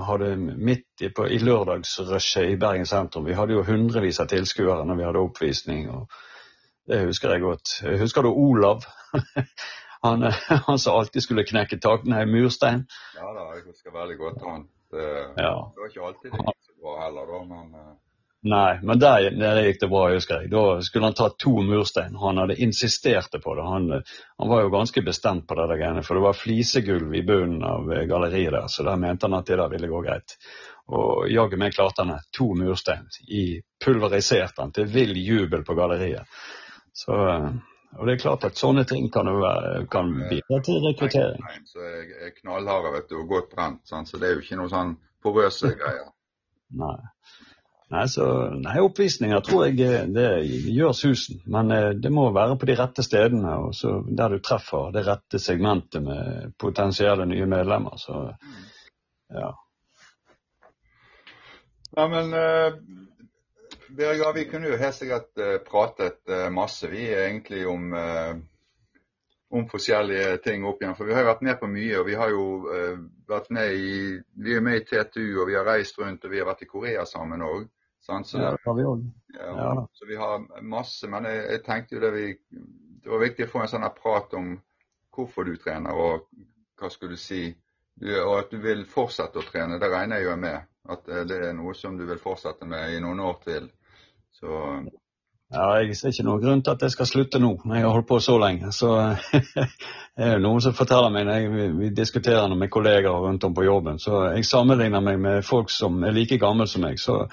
hadde 0.07 0.37
midt 0.37 1.01
i, 1.01 1.09
på, 1.15 1.27
i 1.31 1.39
lørdagsrushet 1.39 2.51
i 2.51 2.59
Bergen 2.61 2.87
sentrum. 2.87 3.27
Vi 3.27 3.37
hadde 3.39 3.55
jo 3.55 3.63
hundrevis 3.67 4.21
av 4.21 4.31
tilskuere 4.33 4.83
når 4.87 4.99
vi 4.99 5.07
hadde 5.07 5.23
oppvisning. 5.23 5.91
og 5.91 6.11
Det 6.89 7.05
husker 7.07 7.31
jeg 7.31 7.45
godt. 7.45 7.77
Jeg 7.83 8.01
husker 8.03 8.27
du 8.27 8.33
Olav? 8.33 8.83
han, 10.07 10.27
han 10.67 10.79
som 10.79 10.99
alltid 10.99 11.23
skulle 11.23 11.47
knekke 11.47 11.79
tak, 11.79 12.05
nei, 12.11 12.25
murstein. 12.27 12.87
Ja 13.15 13.31
da, 13.37 13.49
jeg 13.57 13.67
husker 13.71 13.95
veldig 13.95 14.19
godt 14.19 14.47
han. 14.49 14.67
Det, 14.93 15.09
ja. 15.39 15.55
det 15.73 15.81
var 15.85 15.93
ikke 15.93 16.09
alltid 16.09 16.35
det 16.35 16.43
gikk 16.43 16.65
så 16.67 16.75
bra 16.83 16.99
heller, 17.07 17.31
da, 17.31 17.45
men 17.49 17.79
eh, 17.79 17.93
Nei, 18.45 18.79
men 18.83 18.99
der, 18.99 19.29
der 19.39 19.61
gikk 19.63 19.77
det 19.81 19.89
bra, 19.93 20.09
husker 20.11 20.41
jeg. 20.43 20.51
Da 20.51 20.81
skulle 20.83 21.07
han 21.07 21.15
ta 21.15 21.29
to 21.39 21.53
murstein. 21.63 22.17
Han 22.19 22.41
hadde 22.43 22.57
insistert 22.59 23.31
på 23.45 23.55
det. 23.55 23.63
Han, 23.63 23.91
han, 23.95 24.49
var 24.51 24.65
jo 24.65 24.73
ganske 24.73 25.03
bestemt 25.07 25.47
på 25.47 25.55
det 25.55 25.67
der 25.71 25.79
greiene, 25.79 26.03
for 26.03 26.19
det 26.19 26.25
var 26.25 26.35
flisegulv 26.35 27.15
i 27.15 27.23
bunnen 27.23 27.63
av 27.63 27.87
galleriet 28.11 28.51
der, 28.57 28.67
så 28.67 28.83
der 28.89 28.99
mente 28.99 29.29
han 29.29 29.39
at 29.39 29.47
det 29.47 29.61
der 29.61 29.71
ville 29.71 29.91
gå 29.93 30.01
greit. 30.03 30.35
Og 30.91 31.29
jaggu 31.31 31.55
meg 31.63 31.77
klarte 31.77 32.03
han 32.03 32.19
to 32.35 32.49
murstein. 32.59 33.07
I 33.31 33.61
pulverisert 33.85 34.59
han 34.59 34.75
til 34.75 34.91
vill 34.91 35.15
jubel 35.23 35.63
på 35.63 35.79
galleriet. 35.79 36.27
Så, 36.93 37.15
og 37.15 38.09
det 38.09 38.17
er 38.17 38.23
klart 38.25 38.49
at 38.51 38.59
sånne 38.59 38.83
ting 38.91 39.07
kan, 39.15 39.31
være, 39.39 39.87
kan 39.93 40.11
bidra 40.19 40.59
til 40.67 40.83
rekruttering. 40.89 41.47
Så 41.71 41.79
er 41.79 42.35
knallharde 42.41 42.91
vet 42.99 43.09
du, 43.15 43.21
og 43.23 43.31
godt 43.37 43.55
brent, 43.55 43.87
sant? 43.87 44.11
så 44.11 44.19
det 44.19 44.33
er 44.33 44.35
jo 44.35 44.43
ikke 44.43 44.59
noe 44.59 44.75
sånn 44.75 44.97
porøse 45.23 45.77
greier. 45.79 46.11
Nei. 46.83 46.99
Nei, 47.93 48.09
så, 48.09 48.27
nei, 48.57 48.79
oppvisninger 48.81 49.43
tror 49.45 49.67
jeg 49.67 49.83
eh, 49.85 50.05
det 50.09 50.29
gjør 50.73 50.95
susen. 50.97 51.43
Men 51.53 51.73
eh, 51.75 51.91
det 52.01 52.09
må 52.09 52.31
være 52.33 52.57
på 52.57 52.69
de 52.71 52.77
rette 52.79 53.05
stedene, 53.05 53.53
og 53.67 54.07
der 54.17 54.33
du 54.33 54.39
treffer 54.41 54.95
det 54.95 55.03
rette 55.05 55.41
segmentet 55.43 56.01
med 56.01 56.55
potensielle 56.57 57.27
nye 57.29 57.49
medlemmer. 57.51 57.99
Så 58.01 58.23
ja. 59.33 59.51
Nei, 61.99 62.07
men 62.09 62.33
uh, 62.33 62.79
Birger, 63.93 64.33
vi 64.39 64.47
kunne 64.49 64.73
jo 64.73 64.81
helt 64.81 64.97
sikkert 64.97 65.45
pratet 65.67 66.33
masse, 66.53 66.89
vi 66.89 67.11
egentlig 67.13 67.67
om 67.69 67.93
om 69.53 69.67
forskjellige 69.69 70.39
ting 70.47 70.65
opp 70.65 70.81
igjen. 70.81 70.95
For 70.97 71.05
vi 71.05 71.13
har 71.13 71.27
jo 71.27 71.29
vært 71.29 71.45
med 71.45 71.59
på 71.61 71.69
mye, 71.69 71.99
og 72.01 72.07
vi 72.09 72.17
har 72.17 72.33
jo 72.33 72.45
vært 73.29 73.53
med 73.53 73.77
i 73.77 73.93
Vi 74.17 74.57
er 74.57 74.65
med 74.65 74.81
i 74.81 74.85
TTU, 74.89 75.43
og 75.43 75.51
vi 75.51 75.59
har 75.59 75.69
reist 75.69 76.01
rundt, 76.01 76.25
og 76.25 76.33
vi 76.33 76.41
har 76.41 76.49
vært 76.49 76.65
i 76.65 76.71
Korea 76.73 77.05
sammen 77.05 77.45
òg. 77.45 77.69
Så, 78.03 78.39
ja, 78.39 78.51
det 78.51 78.65
har 78.65 78.75
vi 78.75 78.85
òg. 78.85 79.03
Ja. 79.39 79.87
Så 79.93 80.07
vi 80.07 80.17
har 80.17 80.63
masse. 80.63 81.09
Men 81.09 81.27
jeg, 81.31 81.43
jeg, 81.51 81.63
tenkte 81.67 81.95
jo 81.97 82.01
det 82.03 82.13
vi 82.17 82.25
Det 83.03 83.11
var 83.11 83.23
viktig 83.23 83.47
å 83.47 83.51
få 83.53 83.63
en 83.63 83.71
sånn 83.71 83.87
prat 83.99 84.35
om 84.39 84.57
hvorfor 85.15 85.47
du 85.47 85.57
trener, 85.61 85.95
og 85.95 86.27
hva 86.79 86.91
skulle 86.91 87.15
du 87.17 87.21
si 87.21 87.45
du, 87.95 88.09
Og 88.23 88.39
at 88.39 88.51
du 88.51 88.59
vil 88.63 88.85
fortsette 88.89 89.39
å 89.39 89.47
trene. 89.47 89.79
Det 89.79 89.91
regner 89.91 90.19
jeg 90.19 90.31
jo 90.31 90.37
med. 90.41 90.67
At 90.91 91.09
eh, 91.09 91.23
det 91.29 91.39
er 91.47 91.55
noe 91.55 91.75
som 91.79 91.95
du 91.99 92.07
vil 92.09 92.19
fortsette 92.19 92.67
med 92.67 92.97
i 92.97 93.01
noen 93.03 93.23
år 93.23 93.39
til. 93.45 93.71
Så 94.35 94.51
ja, 95.53 95.67
Jeg 95.83 95.97
ser 95.97 96.15
ikke 96.15 96.25
noen 96.27 96.43
grunn 96.43 96.63
til 96.65 96.73
at 96.73 96.83
jeg 96.83 96.95
skal 96.95 97.07
slutte 97.07 97.39
nå, 97.39 97.51
jeg 97.69 97.85
har 97.85 97.93
holdt 97.93 98.09
på 98.09 98.19
så 98.25 98.39
lenge. 98.41 98.73
Så 98.73 98.91
det 100.17 100.25
er 100.25 100.39
jo 100.39 100.45
noen 100.47 100.63
som 100.65 100.75
forteller 100.75 101.13
meg 101.13 101.29
når 101.29 101.39
jeg, 101.39 101.73
vi 101.79 101.91
diskuterer 101.95 102.49
det 102.49 102.59
med 102.59 102.73
kolleger 102.73 103.13
rundt 103.27 103.45
om 103.45 103.55
på 103.55 103.67
jobben. 103.67 104.01
Så 104.01 104.25
jeg 104.33 104.49
sammenligner 104.49 105.05
meg 105.05 105.21
med 105.21 105.45
folk 105.47 105.71
som 105.71 106.01
er 106.03 106.17
like 106.17 106.41
gamle 106.41 106.67
som 106.67 106.87
meg. 106.87 106.99
Så, 106.99 107.27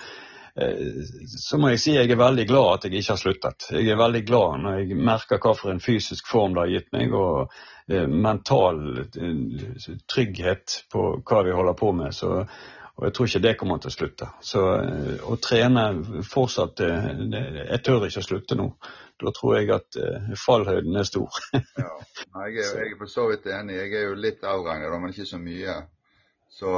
så 1.40 1.60
må 1.62 1.70
jeg 1.74 1.82
si 1.82 1.94
jeg 1.96 2.10
er 2.12 2.20
veldig 2.20 2.46
glad 2.50 2.70
at 2.74 2.88
jeg 2.88 3.00
ikke 3.00 3.14
har 3.14 3.22
sluttet. 3.22 3.68
Jeg 3.76 3.92
er 3.94 4.00
veldig 4.00 4.24
glad 4.28 4.64
når 4.64 4.80
jeg 4.80 4.98
merker 5.10 5.42
hva 5.44 5.54
for 5.58 5.74
en 5.74 5.84
fysisk 5.84 6.28
form 6.28 6.58
det 6.58 6.66
har 6.66 6.74
gitt 6.74 6.92
meg, 6.96 7.14
og 7.14 7.54
eh, 7.92 8.08
mental 8.10 8.82
eh, 9.04 9.96
trygghet 10.10 10.82
på 10.92 11.06
hva 11.22 11.46
vi 11.48 11.56
holder 11.56 11.80
på 11.80 11.94
med. 12.02 12.16
Så 12.18 12.44
og 13.00 13.06
jeg 13.08 13.14
tror 13.16 13.28
ikke 13.30 13.40
det 13.46 13.52
kommer 13.56 13.78
til 13.80 13.88
å 13.88 13.96
slutte. 13.96 14.26
Så 14.44 14.62
eh, 14.76 15.22
å 15.24 15.38
trene 15.40 15.84
fortsatt 16.28 16.82
eh, 16.84 17.06
Jeg 17.32 17.80
tør 17.88 18.04
ikke 18.10 18.20
å 18.20 18.26
slutte 18.26 18.58
nå. 18.60 18.66
Da 19.24 19.32
tror 19.36 19.56
jeg 19.56 19.70
at 19.72 19.96
eh, 20.00 20.34
fallhøyden 20.36 21.00
er 21.00 21.08
stor. 21.08 21.38
ja, 21.56 21.94
jeg 22.44 22.58
er, 22.58 22.74
jeg 22.82 22.90
er 22.90 22.98
for 23.00 23.12
så 23.14 23.30
vidt 23.32 23.48
enig. 23.56 23.78
Jeg 23.80 23.96
er 24.02 24.10
jo 24.10 24.20
litt 24.20 24.44
avregnet, 24.44 24.98
men 25.00 25.16
ikke 25.16 25.30
så 25.30 25.40
mye. 25.40 25.78
Så 26.60 26.74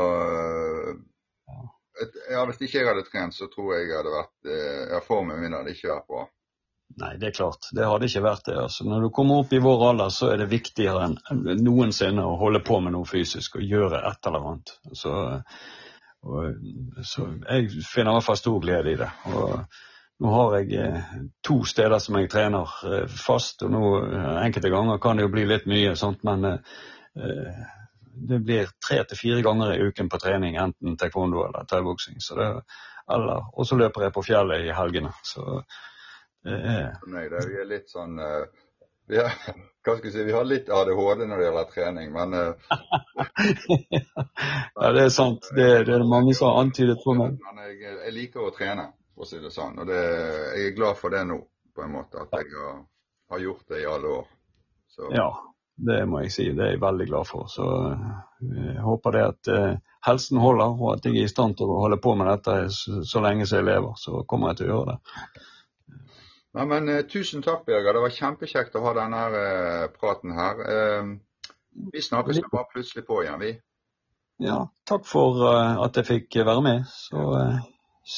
ja, 2.31 2.45
Hvis 2.49 2.61
ikke 2.61 2.79
jeg 2.79 2.87
hadde 2.89 3.07
trent, 3.07 3.35
så 3.37 3.49
tror 3.51 3.75
jeg 3.75 3.89
jeg 3.89 3.97
hadde 3.99 4.13
vært 4.15 4.53
ja, 4.95 5.01
Formen 5.05 5.41
min 5.41 5.57
hadde 5.57 5.75
ikke 5.75 5.91
vært 5.91 6.07
bra. 6.09 6.27
Nei, 6.99 7.11
det 7.19 7.29
er 7.29 7.35
klart. 7.35 7.69
Det 7.75 7.85
hadde 7.87 8.07
ikke 8.09 8.23
vært 8.25 8.47
det. 8.49 8.57
Altså, 8.59 8.85
når 8.87 9.05
du 9.05 9.09
kommer 9.15 9.43
opp 9.43 9.53
i 9.55 9.61
vår 9.63 9.85
alder, 9.91 10.09
så 10.13 10.31
er 10.33 10.41
det 10.41 10.49
viktigere 10.51 11.05
enn 11.07 11.61
noensinne 11.63 12.25
å 12.27 12.35
holde 12.39 12.63
på 12.67 12.79
med 12.83 12.95
noe 12.95 13.07
fysisk 13.07 13.55
og 13.59 13.67
gjøre 13.67 14.01
et 14.09 14.27
eller 14.27 14.49
annet. 14.49 14.73
Så 14.97 15.13
og, 16.21 16.59
så 17.07 17.27
jeg 17.47 17.71
finner 17.87 18.11
i 18.11 18.17
hvert 18.17 18.27
fall 18.27 18.39
stor 18.39 18.59
glede 18.61 18.93
i 18.93 18.99
det. 18.99 19.09
Og 19.31 19.55
nå 20.21 20.33
har 20.35 20.57
jeg 20.59 20.75
eh, 20.77 21.13
to 21.45 21.61
steder 21.65 22.01
som 22.03 22.19
jeg 22.19 22.29
trener 22.29 22.75
eh, 22.85 23.05
fast, 23.09 23.63
og 23.65 23.73
nå 23.73 23.85
eh, 24.03 24.33
enkelte 24.45 24.69
ganger 24.73 25.01
kan 25.01 25.17
det 25.17 25.25
jo 25.25 25.31
bli 25.33 25.47
litt 25.49 25.65
mye, 25.69 25.95
sånt, 25.97 26.21
men 26.27 26.45
eh, 26.51 27.71
det 28.13 28.39
blir 28.45 28.71
tre 28.83 29.01
til 29.09 29.19
fire 29.19 29.43
ganger 29.45 29.75
i 29.75 29.85
uken 29.89 30.09
på 30.11 30.19
trening, 30.21 30.57
enten 30.59 30.97
taekwondo 30.99 31.45
eller 31.47 31.67
thaiboksing. 31.69 32.19
Og 32.21 33.63
så 33.67 33.77
løper 33.79 34.07
jeg 34.07 34.15
på 34.15 34.25
fjellet 34.25 34.67
i 34.67 34.75
helgene. 34.75 35.13
Så 35.23 35.61
det 36.43 36.57
er 36.57 37.29
det 37.29 37.45
er 37.45 37.69
litt 37.69 37.89
sånn 37.91 38.19
uh 38.19 38.43
vi 39.11 39.17
har, 39.17 39.31
hva 39.83 39.97
skal 39.97 40.07
jeg 40.07 40.13
si, 40.13 40.23
vi 40.23 40.35
har 40.35 40.47
litt 40.47 40.69
ADHD 40.71 41.25
når 41.27 41.41
det 41.41 41.47
gjelder 41.47 41.71
trening, 41.73 42.11
men 42.15 42.33
uh, 42.33 42.53
Ja, 44.81 44.91
det 44.95 45.03
er 45.03 45.13
sant. 45.13 45.49
Det, 45.55 45.67
det 45.87 45.95
er 45.95 46.03
det 46.03 46.09
mange 46.09 46.35
som 46.37 46.51
har 46.51 46.61
antydet 46.63 47.01
for 47.03 47.19
meg. 47.19 47.35
Men 47.43 47.63
jeg, 47.67 47.79
jeg, 47.89 48.13
liker 48.15 48.47
å 48.47 48.53
trene, 48.55 48.87
for 49.11 49.25
å 49.25 49.29
si 49.29 49.41
det 49.43 49.51
sånn. 49.53 49.81
Og 49.83 49.89
det, 49.89 49.99
jeg 50.55 50.69
er 50.69 50.77
glad 50.77 50.99
for 51.01 51.13
det 51.13 51.25
nå, 51.27 51.41
på 51.75 51.83
en 51.85 51.95
måte. 51.97 52.23
At 52.23 52.39
jeg 52.39 52.53
har, 52.55 52.79
har 53.35 53.43
gjort 53.43 53.65
det 53.73 53.81
i 53.83 53.89
alle 53.91 54.15
år. 54.21 54.29
Så. 54.95 55.11
Ja, 55.15 55.27
det 55.87 56.01
må 56.09 56.21
jeg 56.23 56.33
si. 56.33 56.49
Det 56.55 56.65
er 56.65 56.75
jeg 56.75 56.81
veldig 56.81 57.07
glad 57.09 57.29
for. 57.29 57.47
Så 57.49 57.67
eh, 57.89 58.03
jeg 58.57 58.83
håper 58.85 59.15
det 59.15 59.23
at 59.27 59.49
uh, 59.53 59.95
helsen 60.05 60.41
holder, 60.41 60.75
og 60.77 60.93
at 60.95 61.07
jeg 61.07 61.17
er 61.17 61.29
i 61.29 61.31
stand 61.31 61.57
til 61.57 61.71
å 61.71 61.79
holde 61.83 61.97
på 62.01 62.13
med 62.19 62.29
dette 62.29 62.57
så, 62.73 63.23
lenge 63.23 63.47
som 63.49 63.61
jeg 63.61 63.69
lever. 63.69 63.95
Så 64.01 64.21
kommer 64.29 64.51
jeg 64.51 64.61
til 64.61 64.69
å 64.69 64.75
gjøre 64.75 64.93
det. 64.93 65.25
Nei, 66.57 66.67
men 66.73 66.91
uh, 66.91 67.01
Tusen 67.09 67.45
takk, 67.45 67.65
Birger. 67.65 67.97
Det 67.97 68.05
var 68.05 68.15
kjempekjekt 68.19 68.77
å 68.77 68.85
ha 68.85 68.95
denne 68.99 69.25
praten 69.97 70.37
her. 70.37 70.63
Vi 71.91 72.03
snakkes 72.03 72.41
bare 72.51 72.67
plutselig 72.73 73.05
på 73.07 73.21
igjen, 73.23 73.39
vi. 73.41 73.51
Ja, 74.41 74.63
takk 74.89 75.05
for 75.05 75.37
at 75.45 75.97
jeg 75.97 76.07
fikk 76.07 76.41
være 76.41 76.63
med. 76.65 76.87
Så 76.89 77.21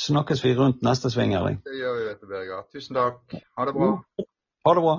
snakkes 0.08 0.42
vi 0.46 0.56
rundt 0.58 0.82
neste 0.86 1.12
sving, 1.14 1.36
Erling. 1.38 1.60
Det 1.68 1.76
gjør 1.78 2.00
vi, 2.00 2.06
vet 2.10 2.24
du, 2.24 2.30
Birger. 2.32 2.64
Tusen 2.74 2.98
takk. 2.98 3.36
Ha 3.60 3.68
det 3.68 3.76
bra. 3.78 3.90
Ha 4.66 4.76
det 4.80 4.86
bra. 4.88 4.96